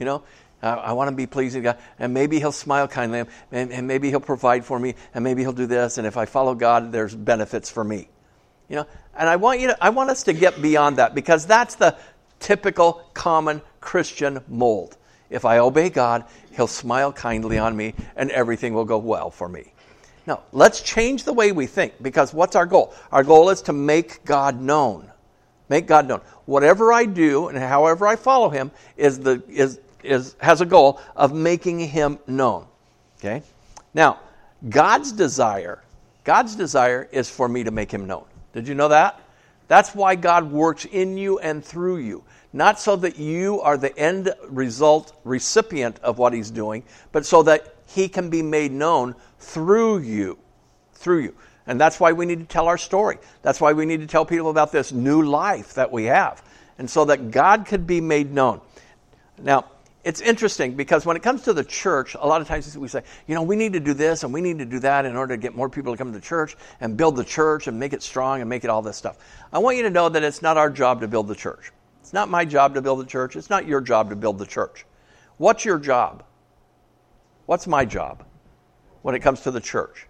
[0.00, 0.22] You know,
[0.60, 3.86] I, I want to be pleasing to God, and maybe He'll smile kindly, and, and
[3.86, 6.90] maybe He'll provide for me, and maybe He'll do this, and if I follow God,
[6.90, 8.08] there's benefits for me.
[8.68, 11.46] You know, and I want you to, I want us to get beyond that because
[11.46, 11.96] that's the
[12.40, 14.96] typical common Christian mold.
[15.30, 16.24] If I obey God,
[16.56, 19.73] He'll smile kindly on me, and everything will go well for me.
[20.26, 22.94] No, let's change the way we think because what's our goal?
[23.12, 25.10] Our goal is to make God known.
[25.68, 26.20] Make God known.
[26.46, 31.00] Whatever I do and however I follow Him is the is is has a goal
[31.16, 32.66] of making Him known.
[33.18, 33.42] Okay.
[33.94, 34.20] Now,
[34.68, 35.82] God's desire,
[36.24, 38.24] God's desire is for me to make Him known.
[38.52, 39.20] Did you know that?
[39.68, 42.22] That's why God works in you and through you.
[42.52, 46.82] Not so that you are the end result recipient of what He's doing,
[47.12, 50.38] but so that He can be made known through you.
[50.92, 51.34] Through you.
[51.66, 53.18] And that's why we need to tell our story.
[53.42, 56.42] That's why we need to tell people about this new life that we have.
[56.78, 58.60] And so that God could be made known.
[59.38, 59.66] Now,
[60.04, 63.02] it's interesting because when it comes to the church, a lot of times we say,
[63.26, 65.34] you know, we need to do this and we need to do that in order
[65.34, 68.02] to get more people to come to church and build the church and make it
[68.02, 69.16] strong and make it all this stuff.
[69.50, 71.72] I want you to know that it's not our job to build the church.
[72.02, 73.34] It's not my job to build the church.
[73.34, 74.84] It's not your job to build the church.
[75.38, 76.22] What's your job?
[77.46, 78.24] What's my job
[79.02, 80.06] when it comes to the church?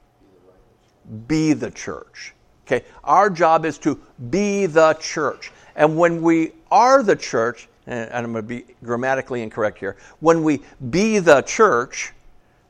[1.26, 2.34] be the church.
[2.66, 2.84] Okay?
[3.02, 5.52] Our job is to be the church.
[5.76, 10.42] And when we are the church, and I'm going to be grammatically incorrect here, when
[10.42, 12.12] we be the church,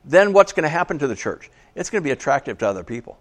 [0.04, 1.50] then what's going to happen to the church?
[1.74, 3.18] It's going to be attractive to other people.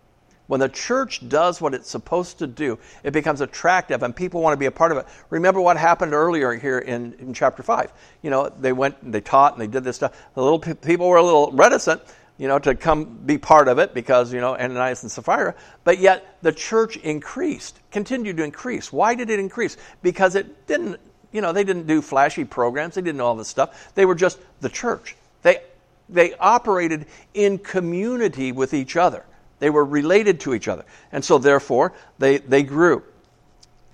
[0.48, 4.54] When the church does what it's supposed to do, it becomes attractive and people want
[4.54, 5.08] to be a part of it.
[5.30, 7.94] Remember what happened earlier here in, in chapter 5.
[8.22, 10.18] You know, they went and they taught and they did this stuff.
[10.36, 12.02] The little people were a little reticent,
[12.38, 15.56] you know, to come be part of it because, you know, Ananias and Sapphira.
[15.86, 18.92] But yet the church increased, continued to increase.
[18.92, 19.78] Why did it increase?
[20.02, 21.00] Because it didn't,
[21.32, 22.96] you know, they didn't do flashy programs.
[22.96, 23.94] They didn't know all this stuff.
[23.96, 25.16] They were just the church.
[25.42, 25.62] They,
[26.10, 29.24] they operated in community with each other.
[29.60, 30.86] They were related to each other.
[31.12, 33.04] And so therefore, they, they grew.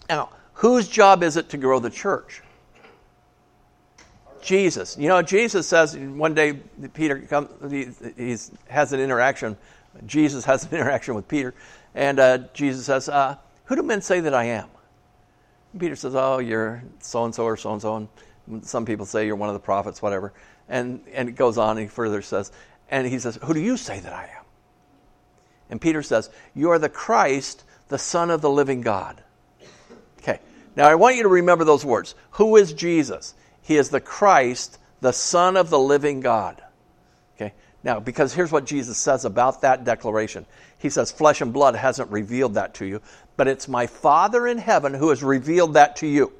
[0.07, 2.41] Now, whose job is it to grow the church?
[4.41, 4.97] Jesus.
[4.97, 6.53] You know, Jesus says one day
[6.93, 9.57] Peter comes, he has an interaction.
[10.05, 11.53] Jesus has an interaction with Peter,
[11.95, 14.69] and uh, Jesus says, uh, "Who do men say that I am?"
[15.73, 18.07] And Peter says, "Oh, you're so and so or so and so."
[18.47, 20.33] And some people say you're one of the prophets, whatever.
[20.67, 21.71] And and it goes on.
[21.71, 22.51] And he further says,
[22.89, 24.38] and he says, "Who do you say that I am?"
[25.69, 29.21] And Peter says, "You are the Christ, the Son of the living God."
[30.21, 30.39] Okay.
[30.75, 32.15] Now I want you to remember those words.
[32.31, 33.33] Who is Jesus?
[33.61, 36.61] He is the Christ, the Son of the living God.
[37.35, 37.53] Okay?
[37.83, 40.45] Now, because here's what Jesus says about that declaration
[40.79, 43.01] He says, Flesh and blood hasn't revealed that to you,
[43.37, 46.33] but it's my Father in heaven who has revealed that to you.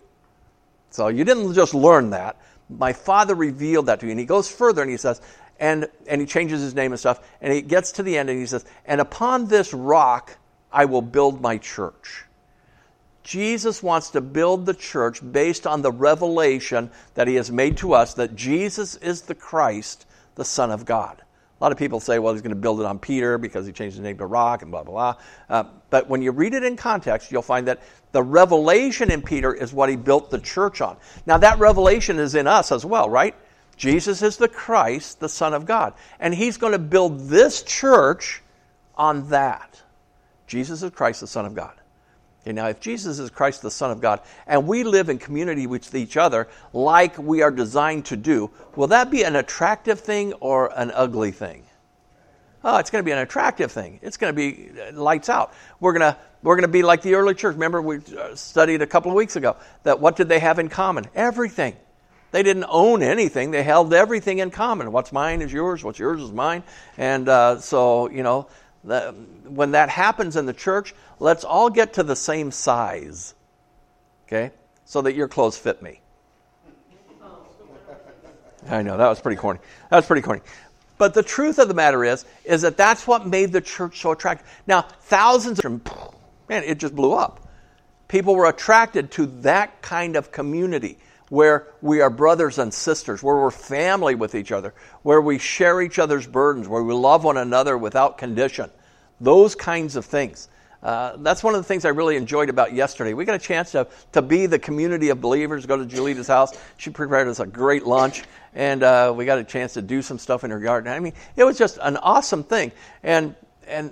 [0.91, 2.37] So you didn't just learn that.
[2.69, 4.11] My Father revealed that to you.
[4.11, 5.21] And he goes further and he says,
[5.59, 8.39] and, and he changes his name and stuff, and he gets to the end and
[8.39, 10.37] he says, And upon this rock
[10.71, 12.25] I will build my church.
[13.23, 17.93] Jesus wants to build the church based on the revelation that he has made to
[17.93, 21.21] us that Jesus is the Christ, the Son of God.
[21.59, 23.73] A lot of people say, well, he's going to build it on Peter because he
[23.73, 25.21] changed his name to Rock and blah, blah, blah.
[25.49, 27.81] Uh, but when you read it in context, you'll find that
[28.13, 30.95] the revelation in Peter is what he built the church on.
[31.25, 33.35] Now, that revelation is in us as well, right?
[33.79, 35.93] Jesus is the Christ, the Son of God.
[36.19, 38.43] And he's going to build this church
[38.93, 39.81] on that.
[40.47, 41.71] Jesus is Christ, the Son of God.
[42.41, 45.65] Okay, now, if Jesus is Christ, the Son of God, and we live in community
[45.65, 50.33] with each other like we are designed to do, will that be an attractive thing
[50.33, 51.63] or an ugly thing?
[52.65, 54.01] Oh, it's going to be an attractive thing.
[54.01, 55.53] It's going to be uh, lights out.
[55.79, 57.53] We're going to we're going to be like the early church.
[57.53, 60.67] Remember, we uh, studied a couple of weeks ago that what did they have in
[60.67, 61.05] common?
[61.15, 61.77] Everything.
[62.31, 63.51] They didn't own anything.
[63.51, 64.91] They held everything in common.
[64.91, 65.83] What's mine is yours.
[65.83, 66.63] What's yours is mine.
[66.97, 68.47] And uh, so, you know,
[68.83, 69.15] the,
[69.45, 73.33] when that happens in the church, let's all get to the same size.
[74.27, 74.51] Okay?
[74.85, 76.01] So that your clothes fit me.
[78.69, 79.59] I know, that was pretty corny.
[79.89, 80.41] That was pretty corny.
[80.99, 84.11] But the truth of the matter is, is that that's what made the church so
[84.11, 84.45] attractive.
[84.67, 85.81] Now, thousands of,
[86.47, 87.47] man, it just blew up.
[88.07, 90.97] People were attracted to that kind of community
[91.29, 95.81] where we are brothers and sisters, where we're family with each other, where we share
[95.81, 98.69] each other's burdens, where we love one another without condition.
[99.21, 100.49] Those kinds of things.
[100.81, 103.13] Uh, that's one of the things I really enjoyed about yesterday.
[103.13, 106.57] We got a chance to, to be the community of believers, go to Julita's house.
[106.77, 108.23] She prepared us a great lunch,
[108.55, 110.91] and uh, we got a chance to do some stuff in her garden.
[110.91, 112.71] I mean, it was just an awesome thing.
[113.03, 113.35] And,
[113.67, 113.91] and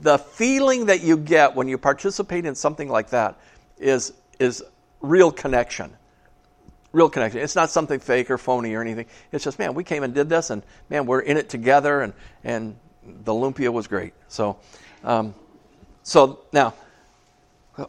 [0.00, 3.38] the feeling that you get when you participate in something like that
[3.78, 4.64] is, is
[5.00, 5.92] real connection.
[6.92, 7.40] Real connection.
[7.40, 9.06] It's not something fake or phony or anything.
[9.30, 12.14] It's just, man, we came and did this, and man, we're in it together, and,
[12.44, 14.14] and the lumpia was great.
[14.28, 14.56] So,
[15.04, 15.34] um,
[16.02, 16.74] so now,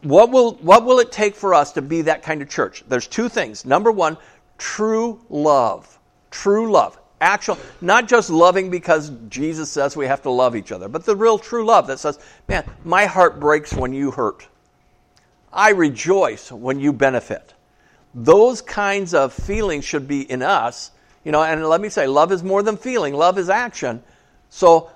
[0.02, 2.84] what will, what will it take for us to be that kind of church?
[2.86, 3.64] There's two things.
[3.64, 4.18] Number one,
[4.58, 5.98] true love.
[6.30, 6.98] True love.
[7.22, 11.16] Actual, not just loving because Jesus says we have to love each other, but the
[11.16, 14.46] real true love that says, man, my heart breaks when you hurt.
[15.52, 17.54] I rejoice when you benefit.
[18.14, 20.90] Those kinds of feelings should be in us.
[21.24, 24.02] You know, and let me say, love is more than feeling, love is action.
[24.48, 24.90] So,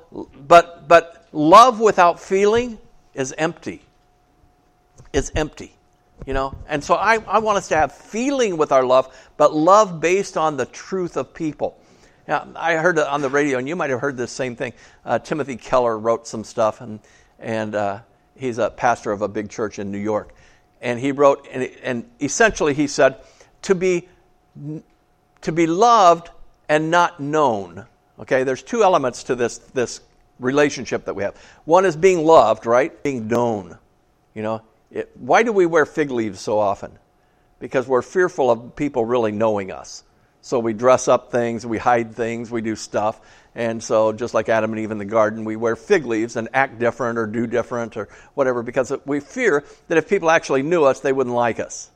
[0.47, 2.79] but, but love without feeling
[3.15, 3.83] is empty.
[5.13, 5.75] Is empty.
[6.27, 6.57] You know?
[6.69, 10.37] And so I, I want us to have feeling with our love, but love based
[10.37, 11.79] on the truth of people.
[12.27, 14.73] Now, I heard on the radio, and you might have heard this same thing.
[15.05, 17.01] Uh, Timothy Keller wrote some stuff, and,
[17.39, 18.01] and uh,
[18.35, 20.34] he's a pastor of a big church in New York.
[20.85, 23.17] And he wrote, and, and essentially he said,
[23.63, 24.07] to be,
[25.41, 26.31] to be loved
[26.69, 27.87] and not known.
[28.21, 30.03] Okay, there's two elements to this, this
[30.39, 31.37] relationship that we have.
[31.65, 33.03] One is being loved, right?
[33.03, 33.79] Being known.
[34.35, 36.93] You know, it, why do we wear fig leaves so often?
[37.61, 40.05] Because we're fearful of people really knowing us.
[40.45, 43.19] So we dress up things, we hide things, we do stuff.
[43.55, 46.51] And so, just like Adam and Eve in the garden, we wear fig leaves and
[46.53, 50.85] act different or do different or whatever because we fear that if people actually knew
[50.85, 51.91] us, they wouldn't like us.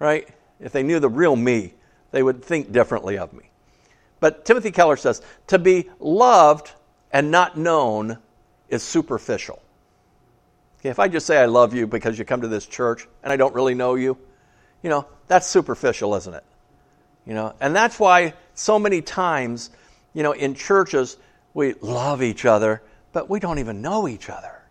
[0.00, 0.28] Right?
[0.58, 1.72] If they knew the real me,
[2.10, 3.48] they would think differently of me.
[4.18, 6.72] But Timothy Keller says to be loved
[7.12, 8.18] and not known
[8.68, 9.62] is superficial.
[10.80, 13.32] Okay, if I just say I love you because you come to this church and
[13.32, 14.18] I don't really know you,
[14.82, 16.42] you know, that's superficial, isn't it?
[17.28, 19.68] You know, and that's why so many times,
[20.14, 21.18] you know, in churches
[21.52, 24.62] we love each other, but we don't even know each other.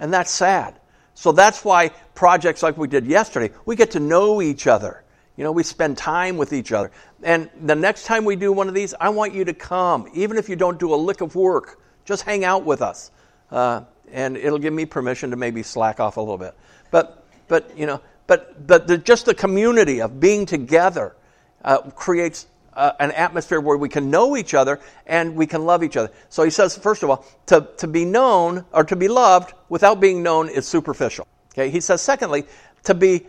[0.00, 0.74] And that's sad.
[1.14, 5.04] So that's why projects like we did yesterday, we get to know each other.
[5.36, 6.90] You know, we spend time with each other.
[7.22, 10.08] And the next time we do one of these, I want you to come.
[10.12, 13.12] Even if you don't do a lick of work, just hang out with us.
[13.48, 16.56] Uh, and it'll give me permission to maybe slack off a little bit.
[16.90, 21.14] But, but you know, but, but the, just the community of being together
[21.64, 25.82] uh, creates uh, an atmosphere where we can know each other and we can love
[25.82, 26.10] each other.
[26.28, 30.00] So he says, first of all, to, to be known or to be loved without
[30.00, 31.26] being known is superficial.
[31.52, 31.70] Okay?
[31.70, 32.44] He says, secondly,
[32.84, 33.26] to be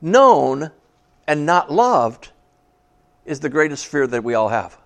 [0.00, 0.70] known
[1.26, 2.30] and not loved
[3.24, 4.76] is the greatest fear that we all have.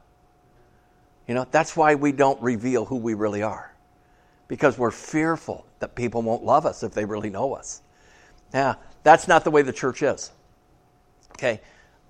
[1.27, 3.73] You know, that's why we don't reveal who we really are.
[4.47, 7.81] Because we're fearful that people won't love us if they really know us.
[8.53, 10.31] Now, that's not the way the church is.
[11.33, 11.61] Okay?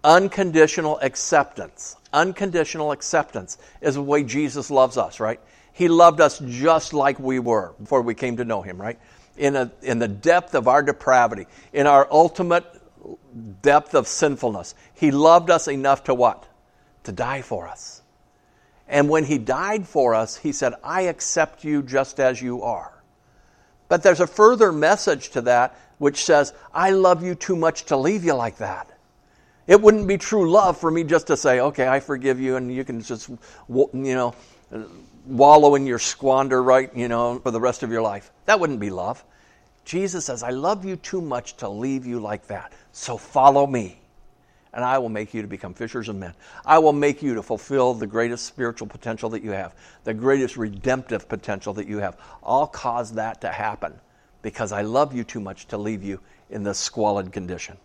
[0.04, 1.96] Unconditional acceptance.
[2.12, 5.40] Unconditional acceptance is the way Jesus loves us, right?
[5.72, 8.98] He loved us just like we were before we came to know Him, right?
[9.36, 12.64] In, a, in the depth of our depravity, in our ultimate
[13.62, 14.74] depth of sinfulness.
[14.94, 16.46] He loved us enough to what?
[17.04, 18.02] To die for us.
[18.88, 22.92] And when he died for us, he said, I accept you just as you are.
[23.88, 27.96] But there's a further message to that which says, I love you too much to
[27.96, 28.90] leave you like that.
[29.66, 32.72] It wouldn't be true love for me just to say, okay, I forgive you, and
[32.74, 34.34] you can just, you know,
[35.26, 38.30] wallow in your squander, right, you know, for the rest of your life.
[38.44, 39.24] That wouldn't be love.
[39.84, 42.72] Jesus says, I love you too much to leave you like that.
[42.92, 43.98] So follow me,
[44.72, 46.34] and I will make you to become fishers of men.
[46.64, 49.74] I will make you to fulfill the greatest spiritual potential that you have,
[50.04, 52.18] the greatest redemptive potential that you have.
[52.42, 53.94] I'll cause that to happen
[54.42, 56.20] because I love you too much to leave you
[56.50, 57.78] in this squalid condition.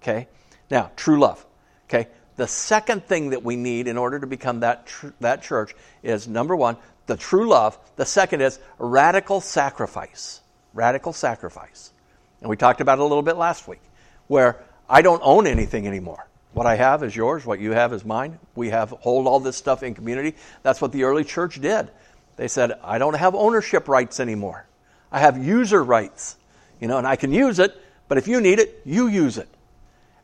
[0.00, 0.28] Okay?
[0.70, 1.44] Now, true love.
[1.88, 2.08] Okay?
[2.36, 6.28] The second thing that we need in order to become that, tr- that church is
[6.28, 7.78] number one, the true love.
[7.96, 10.40] The second is radical sacrifice.
[10.74, 11.92] Radical sacrifice.
[12.40, 13.80] And we talked about it a little bit last week
[14.28, 16.28] where I don't own anything anymore.
[16.52, 18.38] What I have is yours, what you have is mine.
[18.54, 20.34] We have hold all this stuff in community.
[20.62, 21.90] That's what the early church did.
[22.36, 24.66] They said, I don't have ownership rights anymore.
[25.10, 26.36] I have user rights.
[26.80, 29.48] You know, and I can use it, but if you need it, you use it.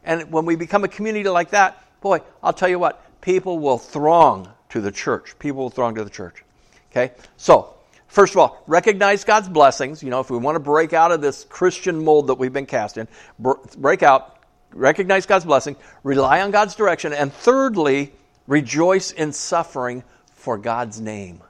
[0.05, 3.79] And when we become a community like that, boy, I'll tell you what, people will
[3.79, 5.39] throng to the church.
[5.39, 6.45] People will throng to the church.
[6.91, 7.13] Okay?
[7.37, 7.75] So,
[8.09, 10.03] first of all, recognize God's blessings.
[10.03, 12.67] You know, if we want to break out of this Christian mold that we've been
[12.67, 14.39] cast in, break out,
[14.73, 18.13] recognize God's blessing, rely on God's direction, and thirdly,
[18.47, 21.41] rejoice in suffering for God's name.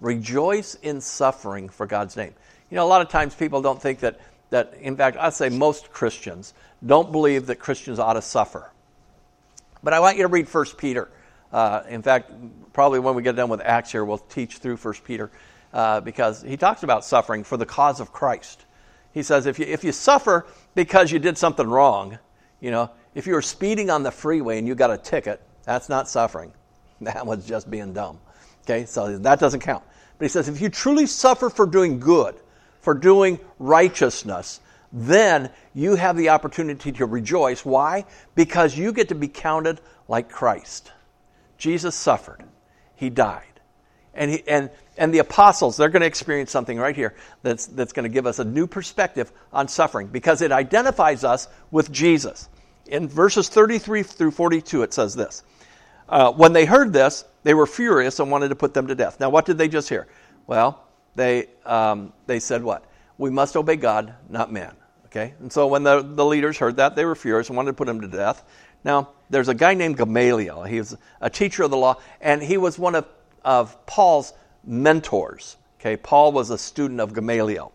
[0.00, 2.34] Rejoice in suffering for God's name.
[2.70, 4.20] You know, a lot of times people don't think that,
[4.50, 8.70] that in fact, I'd say most Christians don't believe that Christians ought to suffer.
[9.82, 11.08] But I want you to read 1 Peter.
[11.52, 12.32] Uh, in fact,
[12.72, 15.30] probably when we get done with Acts here, we'll teach through 1 Peter
[15.72, 18.64] uh, because he talks about suffering for the cause of Christ.
[19.12, 22.18] He says if you, if you suffer because you did something wrong,
[22.60, 25.88] you know, if you were speeding on the freeway and you got a ticket, that's
[25.88, 26.52] not suffering.
[27.00, 28.18] That was just being dumb.
[28.62, 29.84] Okay, so that doesn't count.
[30.18, 32.34] But he says if you truly suffer for doing good,
[32.80, 34.60] for doing righteousness,
[34.92, 37.64] then you have the opportunity to rejoice.
[37.64, 38.04] Why?
[38.34, 40.92] Because you get to be counted like Christ.
[41.58, 42.42] Jesus suffered,
[42.96, 43.44] He died.
[44.14, 47.92] And, he, and, and the apostles, they're going to experience something right here that's, that's
[47.92, 52.48] going to give us a new perspective on suffering because it identifies us with Jesus.
[52.86, 55.44] In verses 33 through 42, it says this
[56.08, 59.20] uh, When they heard this, they were furious and wanted to put them to death.
[59.20, 60.08] Now, what did they just hear?
[60.48, 60.82] Well,
[61.18, 62.84] they, um, they said what?
[63.18, 64.74] We must obey God, not man.
[65.06, 65.34] Okay?
[65.40, 67.88] And so when the, the leaders heard that, they were furious and wanted to put
[67.88, 68.44] him to death.
[68.84, 70.62] Now, there's a guy named Gamaliel.
[70.62, 73.06] He was a teacher of the law, and he was one of,
[73.44, 74.32] of Paul's
[74.64, 75.56] mentors.
[75.80, 75.96] Okay?
[75.96, 77.72] Paul was a student of Gamaliel.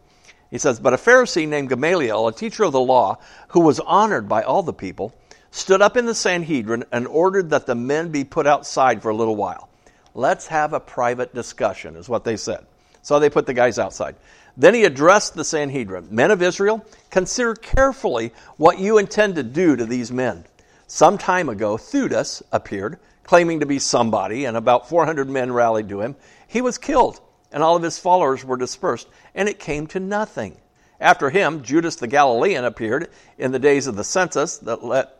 [0.49, 3.17] He says, But a Pharisee named Gamaliel, a teacher of the law,
[3.49, 5.13] who was honored by all the people,
[5.51, 9.15] stood up in the Sanhedrin and ordered that the men be put outside for a
[9.15, 9.69] little while.
[10.13, 12.65] Let's have a private discussion, is what they said.
[13.03, 14.15] So they put the guys outside.
[14.57, 19.75] Then he addressed the Sanhedrin Men of Israel, consider carefully what you intend to do
[19.75, 20.45] to these men.
[20.87, 26.01] Some time ago, Theudas appeared, claiming to be somebody, and about 400 men rallied to
[26.01, 26.15] him.
[26.47, 27.19] He was killed,
[27.51, 30.57] and all of his followers were dispersed, and it came to nothing.
[31.01, 34.63] After him, Judas the Galilean appeared in the days of the census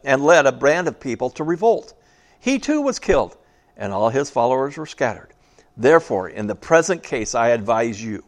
[0.04, 1.94] and led a band of people to revolt.
[2.40, 3.36] He too was killed,
[3.76, 5.33] and all his followers were scattered.
[5.76, 8.24] Therefore, in the present case, I advise you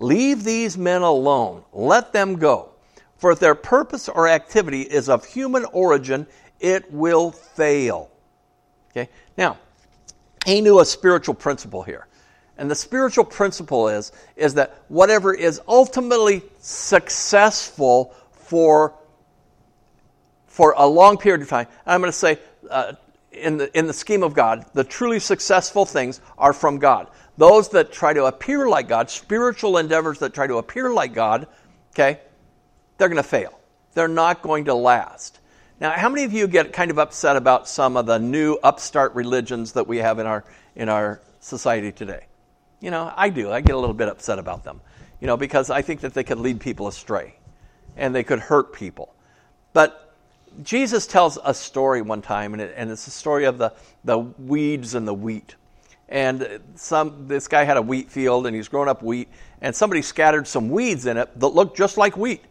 [0.00, 1.62] Leave these men alone.
[1.72, 2.70] Let them go.
[3.16, 6.26] For if their purpose or activity is of human origin,
[6.60, 8.10] it will fail.
[8.90, 9.08] Okay?
[9.36, 9.58] Now,
[10.44, 12.06] he knew a spiritual principle here.
[12.58, 18.94] And the spiritual principle is, is that whatever is ultimately successful for,
[20.46, 22.38] for a long period of time, I'm going to say,
[22.70, 22.92] uh,
[23.34, 27.08] in, the, in the scheme of God, the truly successful things are from God.
[27.36, 31.46] Those that try to appear like God, spiritual endeavors that try to appear like God,
[31.92, 32.20] okay,
[32.98, 33.58] they're going to fail.
[33.94, 35.40] They're not going to last.
[35.80, 39.14] Now, how many of you get kind of upset about some of the new upstart
[39.14, 40.44] religions that we have in our
[40.76, 42.26] in our society today?
[42.80, 43.50] You know, I do.
[43.50, 44.80] I get a little bit upset about them.
[45.20, 47.34] You know, because I think that they could lead people astray
[47.96, 49.14] and they could hurt people.
[49.72, 50.03] But
[50.62, 53.72] Jesus tells a story one time, and, it, and it's the story of the,
[54.04, 55.54] the weeds and the wheat.
[56.08, 59.28] And some this guy had a wheat field and he's growing up wheat
[59.60, 62.44] and somebody scattered some weeds in it that looked just like wheat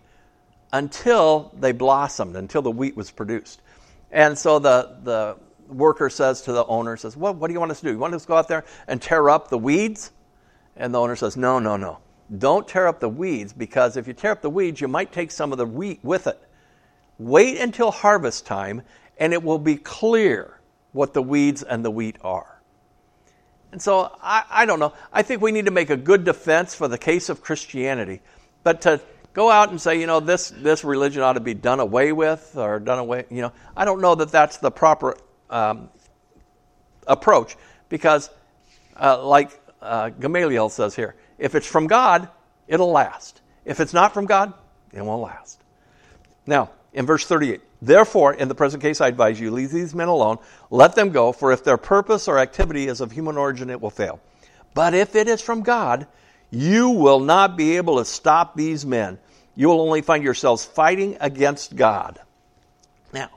[0.71, 3.61] until they blossomed until the wheat was produced.
[4.11, 5.37] And so the the
[5.67, 7.91] worker says to the owner says well, what do you want us to do?
[7.91, 10.11] You want us to go out there and tear up the weeds?
[10.75, 11.99] And the owner says no no no.
[12.35, 15.29] Don't tear up the weeds because if you tear up the weeds you might take
[15.29, 16.41] some of the wheat with it
[17.17, 18.81] wait until harvest time
[19.17, 20.59] and it will be clear
[20.91, 22.53] what the weeds and the wheat are
[23.73, 24.93] and so I, I don't know.
[25.11, 28.21] I think we need to make a good defense for the case of Christianity.
[28.63, 29.01] But to
[29.33, 32.55] go out and say, you know, this, this religion ought to be done away with
[32.55, 35.17] or done away, you know, I don't know that that's the proper
[35.49, 35.89] um,
[37.07, 37.57] approach
[37.89, 38.29] because,
[38.95, 42.29] uh, like uh, Gamaliel says here, if it's from God,
[42.67, 43.41] it'll last.
[43.65, 44.53] If it's not from God,
[44.93, 45.59] it won't last.
[46.45, 50.07] Now, in verse 38, Therefore, in the present case, I advise you, leave these men
[50.07, 50.37] alone,
[50.69, 53.89] let them go, for if their purpose or activity is of human origin, it will
[53.89, 54.19] fail.
[54.73, 56.07] But if it is from God,
[56.49, 59.19] you will not be able to stop these men.
[59.55, 62.19] You will only find yourselves fighting against God.
[63.11, 63.29] Now,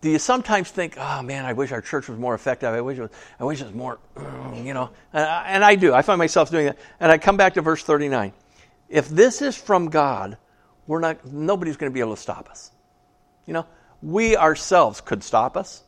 [0.00, 2.68] do you sometimes think, oh man, I wish our church was more effective.
[2.68, 4.90] I wish it was, I wish it was more, mm, you know.
[5.12, 5.92] And I do.
[5.92, 6.78] I find myself doing that.
[7.00, 8.32] And I come back to verse 39.
[8.88, 10.38] If this is from God,
[10.90, 12.72] we're not, nobody's going to be able to stop us.
[13.46, 13.66] You know,
[14.02, 15.84] we ourselves could stop us,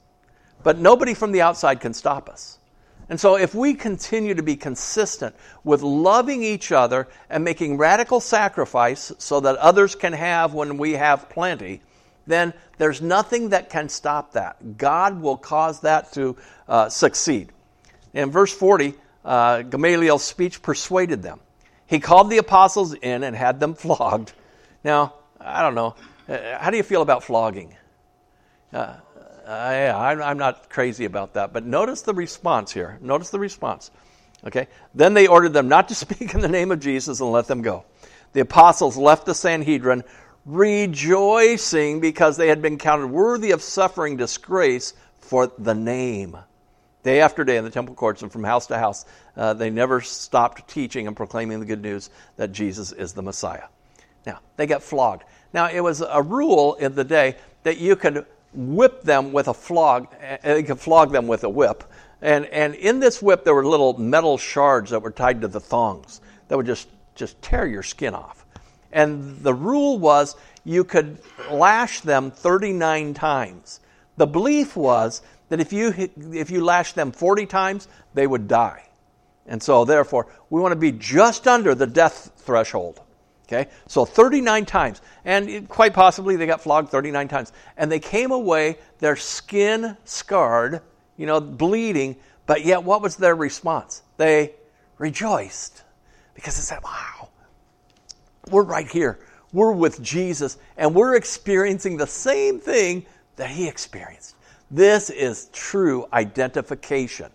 [0.62, 2.60] but nobody from the outside can stop us.
[3.08, 5.34] And so, if we continue to be consistent
[5.64, 10.92] with loving each other and making radical sacrifice so that others can have when we
[10.92, 11.82] have plenty,
[12.28, 14.78] then there's nothing that can stop that.
[14.78, 16.36] God will cause that to
[16.68, 17.50] uh, succeed.
[18.14, 18.94] In verse 40,
[19.24, 21.40] uh, Gamaliel's speech persuaded them.
[21.88, 24.32] He called the apostles in and had them flogged.
[24.84, 25.94] Now, I don't know.
[26.28, 27.74] Uh, how do you feel about flogging?
[28.72, 28.94] Uh,
[29.46, 32.98] I, I'm not crazy about that, but notice the response here.
[33.00, 33.90] Notice the response.
[34.44, 34.68] Okay?
[34.94, 37.62] Then they ordered them not to speak in the name of Jesus and let them
[37.62, 37.84] go.
[38.32, 40.04] The apostles left the Sanhedrin
[40.44, 46.36] rejoicing because they had been counted worthy of suffering disgrace for the name.
[47.02, 49.04] Day after day in the temple courts and from house to house,
[49.36, 53.64] uh, they never stopped teaching and proclaiming the good news that Jesus is the Messiah.
[54.26, 55.24] Now, they get flogged.
[55.52, 59.54] Now, it was a rule in the day that you could whip them with a
[59.54, 61.84] flog, and uh, you could flog them with a whip.
[62.20, 65.60] And, and in this whip, there were little metal shards that were tied to the
[65.60, 68.44] thongs that would just, just tear your skin off.
[68.92, 71.18] And the rule was you could
[71.50, 73.80] lash them 39 times.
[74.16, 75.92] The belief was that if you,
[76.32, 78.88] if you lashed them 40 times, they would die.
[79.46, 83.00] And so, therefore, we want to be just under the death threshold.
[83.52, 83.70] Okay?
[83.86, 85.02] So 39 times.
[85.24, 87.52] And quite possibly they got flogged 39 times.
[87.76, 90.80] And they came away, their skin scarred,
[91.16, 92.16] you know, bleeding.
[92.46, 94.02] But yet, what was their response?
[94.16, 94.54] They
[94.98, 95.82] rejoiced
[96.34, 97.28] because they said, wow,
[98.50, 99.18] we're right here.
[99.52, 103.04] We're with Jesus and we're experiencing the same thing
[103.36, 104.34] that he experienced.
[104.70, 107.30] This is true identification.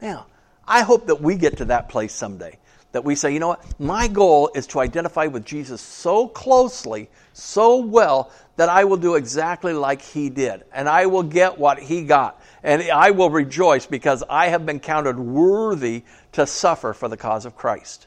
[0.00, 0.26] Now,
[0.66, 2.58] I hope that we get to that place someday
[2.92, 3.80] that we say, you know what?
[3.80, 9.14] My goal is to identify with Jesus so closely, so well, that I will do
[9.14, 10.64] exactly like he did.
[10.72, 12.42] And I will get what he got.
[12.62, 17.46] And I will rejoice because I have been counted worthy to suffer for the cause
[17.46, 18.06] of Christ.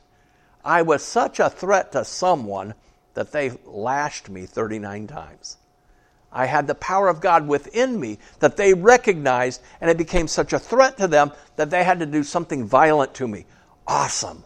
[0.64, 2.74] I was such a threat to someone
[3.14, 5.58] that they lashed me 39 times.
[6.32, 10.52] I had the power of God within me that they recognized, and it became such
[10.52, 13.46] a threat to them that they had to do something violent to me.
[13.88, 14.44] Awesome.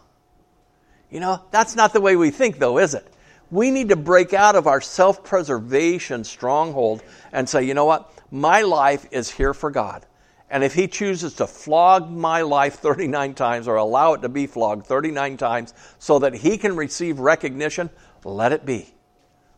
[1.10, 3.06] You know, that's not the way we think, though, is it?
[3.50, 7.02] We need to break out of our self preservation stronghold
[7.32, 8.12] and say, you know what?
[8.30, 10.04] My life is here for God.
[10.50, 14.46] And if He chooses to flog my life 39 times or allow it to be
[14.46, 17.90] flogged 39 times so that He can receive recognition,
[18.24, 18.92] let it be.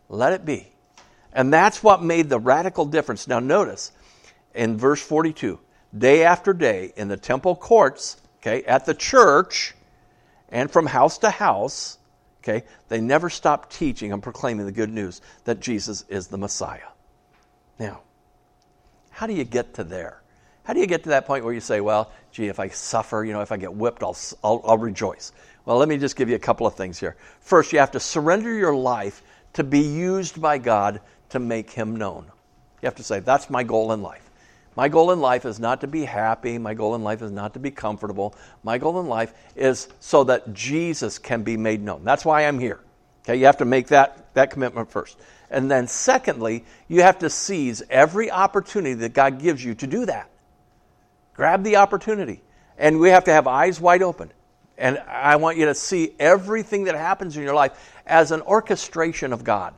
[0.09, 0.73] Let it be.
[1.33, 3.29] And that's what made the radical difference.
[3.29, 3.93] Now, notice
[4.55, 5.59] in verse 42
[5.97, 9.75] day after day in the temple courts, okay, at the church,
[10.51, 11.99] and from house to house,
[12.43, 16.89] okay, they never stopped teaching and proclaiming the good news that Jesus is the Messiah.
[17.79, 18.01] Now,
[19.11, 20.21] how do you get to there?
[20.65, 23.25] How do you get to that point where you say, well, gee, if I suffer,
[23.25, 25.33] you know, if I get whipped, I'll, I'll, I'll rejoice?
[25.65, 27.17] Well, let me just give you a couple of things here.
[27.41, 29.23] First, you have to surrender your life
[29.55, 32.27] to be used by God to make Him known.
[32.83, 34.30] You have to say, that's my goal in life.
[34.81, 36.57] My goal in life is not to be happy.
[36.57, 38.35] My goal in life is not to be comfortable.
[38.63, 42.03] My goal in life is so that Jesus can be made known.
[42.03, 42.81] That's why I'm here.
[43.23, 45.19] Okay, you have to make that, that commitment first.
[45.51, 50.07] And then, secondly, you have to seize every opportunity that God gives you to do
[50.07, 50.31] that.
[51.35, 52.41] Grab the opportunity.
[52.79, 54.33] And we have to have eyes wide open.
[54.79, 59.35] And I want you to see everything that happens in your life as an orchestration
[59.35, 59.75] of God.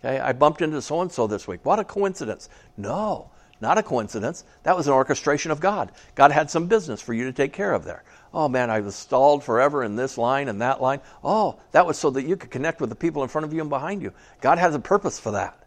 [0.00, 1.64] Okay, I bumped into so and so this week.
[1.64, 2.50] What a coincidence.
[2.76, 3.30] No,
[3.60, 4.44] not a coincidence.
[4.64, 5.90] That was an orchestration of God.
[6.14, 8.04] God had some business for you to take care of there.
[8.34, 11.00] Oh man, I was stalled forever in this line and that line.
[11.24, 13.60] Oh, that was so that you could connect with the people in front of you
[13.60, 14.12] and behind you.
[14.40, 15.58] God has a purpose for that.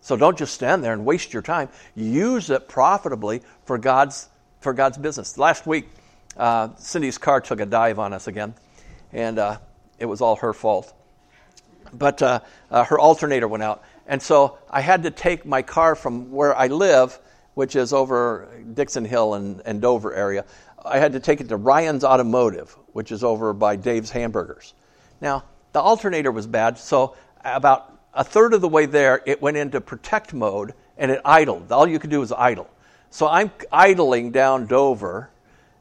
[0.00, 1.68] So don't just stand there and waste your time.
[1.94, 4.28] Use it profitably for God's
[4.60, 5.36] for God's business.
[5.38, 5.88] Last week,
[6.36, 8.54] uh, Cindy's car took a dive on us again,
[9.12, 9.58] and uh,
[9.98, 10.92] it was all her fault.
[11.92, 12.40] But uh,
[12.70, 16.56] uh her alternator went out, and so I had to take my car from where
[16.56, 17.18] I live
[17.54, 20.44] which is over Dixon Hill and, and Dover area.
[20.84, 24.74] I had to take it to Ryan's Automotive, which is over by Dave's Hamburgers.
[25.20, 29.56] Now, the alternator was bad, so about a third of the way there, it went
[29.56, 31.72] into protect mode and it idled.
[31.72, 32.68] All you could do was idle.
[33.10, 35.30] So I'm idling down Dover,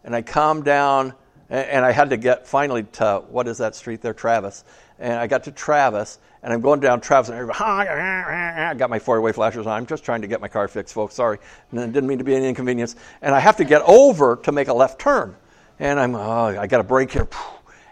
[0.04, 1.14] and I come down,
[1.50, 4.64] and I had to get finally to what is that street there, Travis.
[5.00, 9.00] And I got to Travis, and I'm going down Travis, and everybody, I got my
[9.00, 9.74] four-way flashers on.
[9.74, 11.16] I'm just trying to get my car fixed, folks.
[11.16, 11.38] Sorry,
[11.72, 12.96] and didn't mean to be an inconvenience.
[13.22, 15.36] And I have to get over to make a left turn,
[15.80, 17.28] and I'm, oh, I got a break here,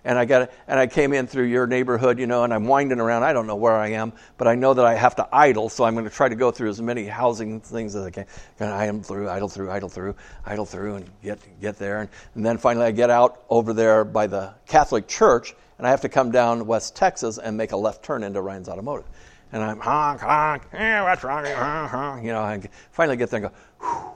[0.04, 3.00] and I got and I came in through your neighborhood, you know, and I'm winding
[3.00, 3.24] around.
[3.24, 5.84] I don't know where I am, but I know that I have to idle, so
[5.84, 8.26] I'm going to try to go through as many housing things as I can.
[8.60, 12.10] And I am through, idle through, idle through, idle through, and get get there, and,
[12.36, 16.02] and then finally I get out over there by the Catholic Church, and I have
[16.02, 19.06] to come down West Texas and make a left turn into Ryan's Automotive.
[19.52, 21.44] And I'm honk honk, what's wrong?
[21.46, 22.24] Honk, honk.
[22.24, 24.12] You know, I finally get there and go, Whew.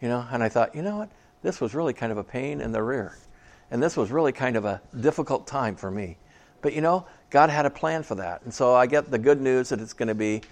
[0.00, 1.10] you know, and I thought, you know what,
[1.42, 3.16] this was really kind of a pain in the rear.
[3.70, 6.16] And this was really kind of a difficult time for me.
[6.62, 8.42] But you know, God had a plan for that.
[8.42, 10.42] And so I get the good news that it's going to be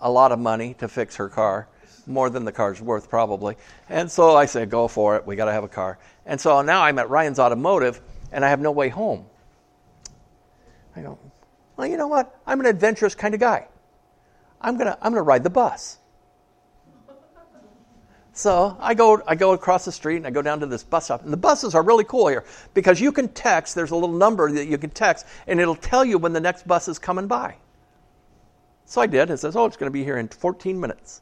[0.00, 1.68] a lot of money to fix her car,
[2.06, 3.56] more than the car's worth probably.
[3.88, 5.26] And so I say, go for it.
[5.26, 5.98] We got to have a car.
[6.26, 8.00] And so now I'm at Ryan's Automotive
[8.32, 9.24] and I have no way home.
[10.94, 11.18] I go,
[11.76, 12.40] well, you know what?
[12.46, 13.68] I'm an adventurous kind of guy.
[14.60, 15.98] I'm going to I'm going to ride the bus.
[18.38, 21.06] So I go, I go across the street and I go down to this bus
[21.06, 21.24] stop.
[21.24, 24.48] And the buses are really cool here because you can text, there's a little number
[24.52, 27.56] that you can text, and it'll tell you when the next bus is coming by.
[28.84, 29.28] So I did.
[29.30, 31.20] It says, oh, it's going to be here in 14 minutes.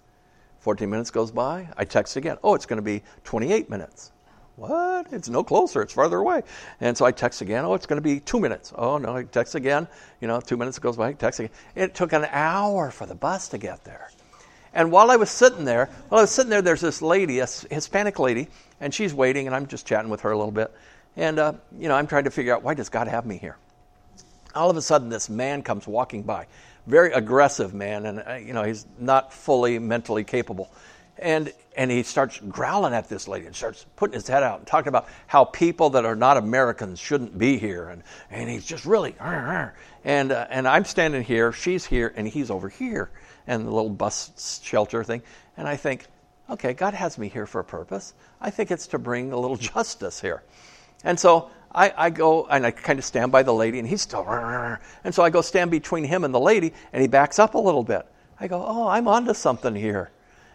[0.59, 1.71] 14 minutes goes by.
[1.75, 2.37] I text again.
[2.45, 4.13] Oh, it's going to be 28 minutes.
[4.57, 5.07] What?
[5.11, 5.81] It's no closer.
[5.81, 6.43] It's farther away.
[6.83, 7.65] And so I text again.
[7.65, 8.75] Oh, it's going to be two minutes.
[8.77, 9.17] Oh, no.
[9.17, 9.89] I text again.
[10.21, 11.09] You know, two minutes goes by.
[11.09, 11.53] I text again.
[11.75, 14.11] It took an hour for the bus to get there.
[14.77, 17.47] And while I was sitting there, while I was sitting there, there's this lady, a
[17.47, 18.49] Hispanic lady,
[18.79, 20.71] and she's waiting, and I'm just chatting with her a little bit.
[21.17, 23.57] And, uh, you know, I'm trying to figure out why does God have me here?
[24.55, 26.47] All of a sudden, this man comes walking by,
[26.87, 30.71] very aggressive man, and, uh, you know, he's not fully mentally capable.
[31.17, 34.67] And, and he starts growling at this lady and starts putting his head out and
[34.67, 37.89] talking about how people that are not Americans shouldn't be here.
[37.89, 39.15] And, and he's just really,
[40.05, 43.11] and, uh, and I'm standing here, she's here, and he's over here
[43.47, 45.23] and the little bus shelter thing.
[45.57, 46.07] And I think,
[46.51, 48.15] okay, God has me here for a purpose.
[48.41, 50.43] I think it's to bring a little justice here.
[51.05, 54.03] And so I, I, go and I kind of stand by the lady, and he's
[54.03, 57.55] still, and so I go stand between him and the lady, and he backs up
[57.55, 58.07] a little bit.
[58.41, 60.11] I go, oh, I'm onto something here.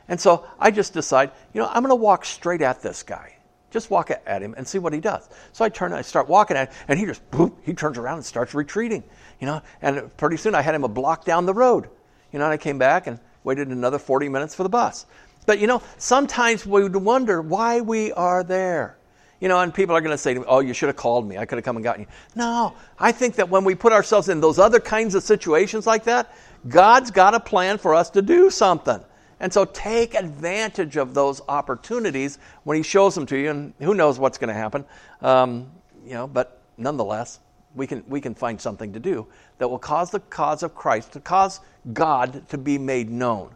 [0.07, 3.35] And so I just decide, you know, I'm going to walk straight at this guy.
[3.69, 5.29] Just walk at him and see what he does.
[5.53, 7.97] So I turn and I start walking at him, and he just, boop, he turns
[7.97, 9.03] around and starts retreating,
[9.39, 9.61] you know.
[9.81, 11.89] And pretty soon I had him a block down the road.
[12.31, 15.05] You know, I came back and waited another 40 minutes for the bus.
[15.45, 18.97] But you know, sometimes we would wonder why we are there.
[19.39, 21.27] You know, and people are going to say to me, oh, you should have called
[21.27, 21.37] me.
[21.37, 22.07] I could have come and gotten you.
[22.35, 26.03] No, I think that when we put ourselves in those other kinds of situations like
[26.03, 26.35] that,
[26.67, 29.03] God's got a plan for us to do something.
[29.39, 33.49] And so take advantage of those opportunities when He shows them to you.
[33.49, 34.85] And who knows what's going to happen.
[35.21, 35.71] Um,
[36.05, 37.39] you know, but nonetheless,
[37.75, 41.13] we can, we can find something to do that will cause the cause of Christ,
[41.13, 41.59] to cause
[41.93, 43.55] God to be made known.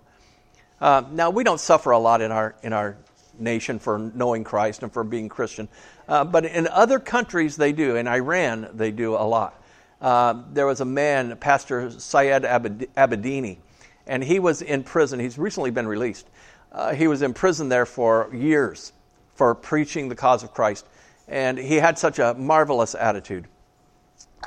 [0.80, 2.98] Uh, now, we don't suffer a lot in our, in our
[3.40, 5.68] nation for knowing Christ and for being Christian,
[6.08, 7.96] uh, but in other countries they do.
[7.96, 9.62] In Iran, they do a lot.
[10.02, 13.58] Uh, there was a man, Pastor Saeed Abedini,
[14.06, 15.20] and he was in prison.
[15.20, 16.28] He's recently been released.
[16.72, 18.92] Uh, he was in prison there for years
[19.36, 20.86] for preaching the cause of Christ,
[21.28, 23.48] and he had such a marvelous attitude.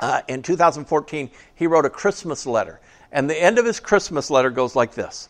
[0.01, 2.79] Uh, in 2014, he wrote a Christmas letter.
[3.11, 5.29] And the end of his Christmas letter goes like this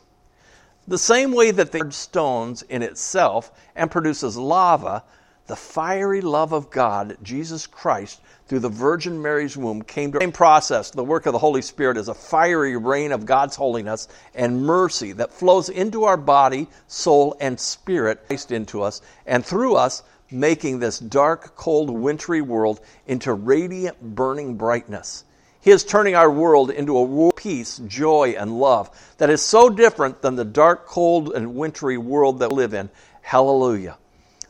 [0.88, 5.04] The same way that the stones in itself and produces lava,
[5.48, 10.24] the fiery love of God, Jesus Christ, through the Virgin Mary's womb came to the
[10.24, 10.92] same process.
[10.92, 15.12] The work of the Holy Spirit is a fiery rain of God's holiness and mercy
[15.14, 20.80] that flows into our body, soul, and spirit, placed into us, and through us making
[20.80, 25.26] this dark, cold, wintry world into radiant, burning brightness.
[25.62, 29.42] He is turning our world into a world of peace, joy, and love that is
[29.42, 32.90] so different than the dark, cold, and wintry world that we live in.
[33.22, 33.98] Hallelujah.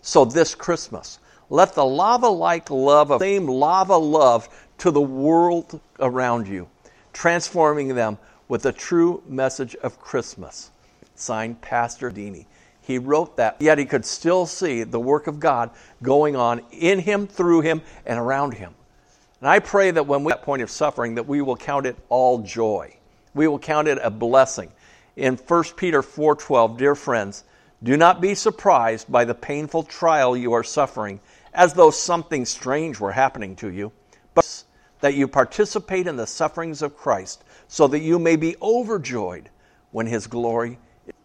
[0.02, 1.20] So this Christmas,
[1.50, 4.48] let the lava-like love of same lava love
[4.80, 6.70] to the world around you,
[7.12, 8.18] transforming them
[8.48, 10.72] with the true message of Christmas.
[11.16, 12.46] Signed, Pastor Dini.
[12.90, 15.70] He wrote that, yet he could still see the work of God
[16.02, 18.74] going on in him, through him, and around him.
[19.40, 21.86] And I pray that when we at that point of suffering, that we will count
[21.86, 22.98] it all joy.
[23.36, 24.72] We will count it a blessing.
[25.16, 27.44] In 1 Peter 4:12, dear friends,
[27.84, 31.20] do not be surprised by the painful trial you are suffering,
[31.54, 33.92] as though something strange were happening to you,
[34.34, 34.64] but
[35.02, 39.52] that you participate in the sufferings of Christ, so that you may be overjoyed
[39.92, 40.80] when his glory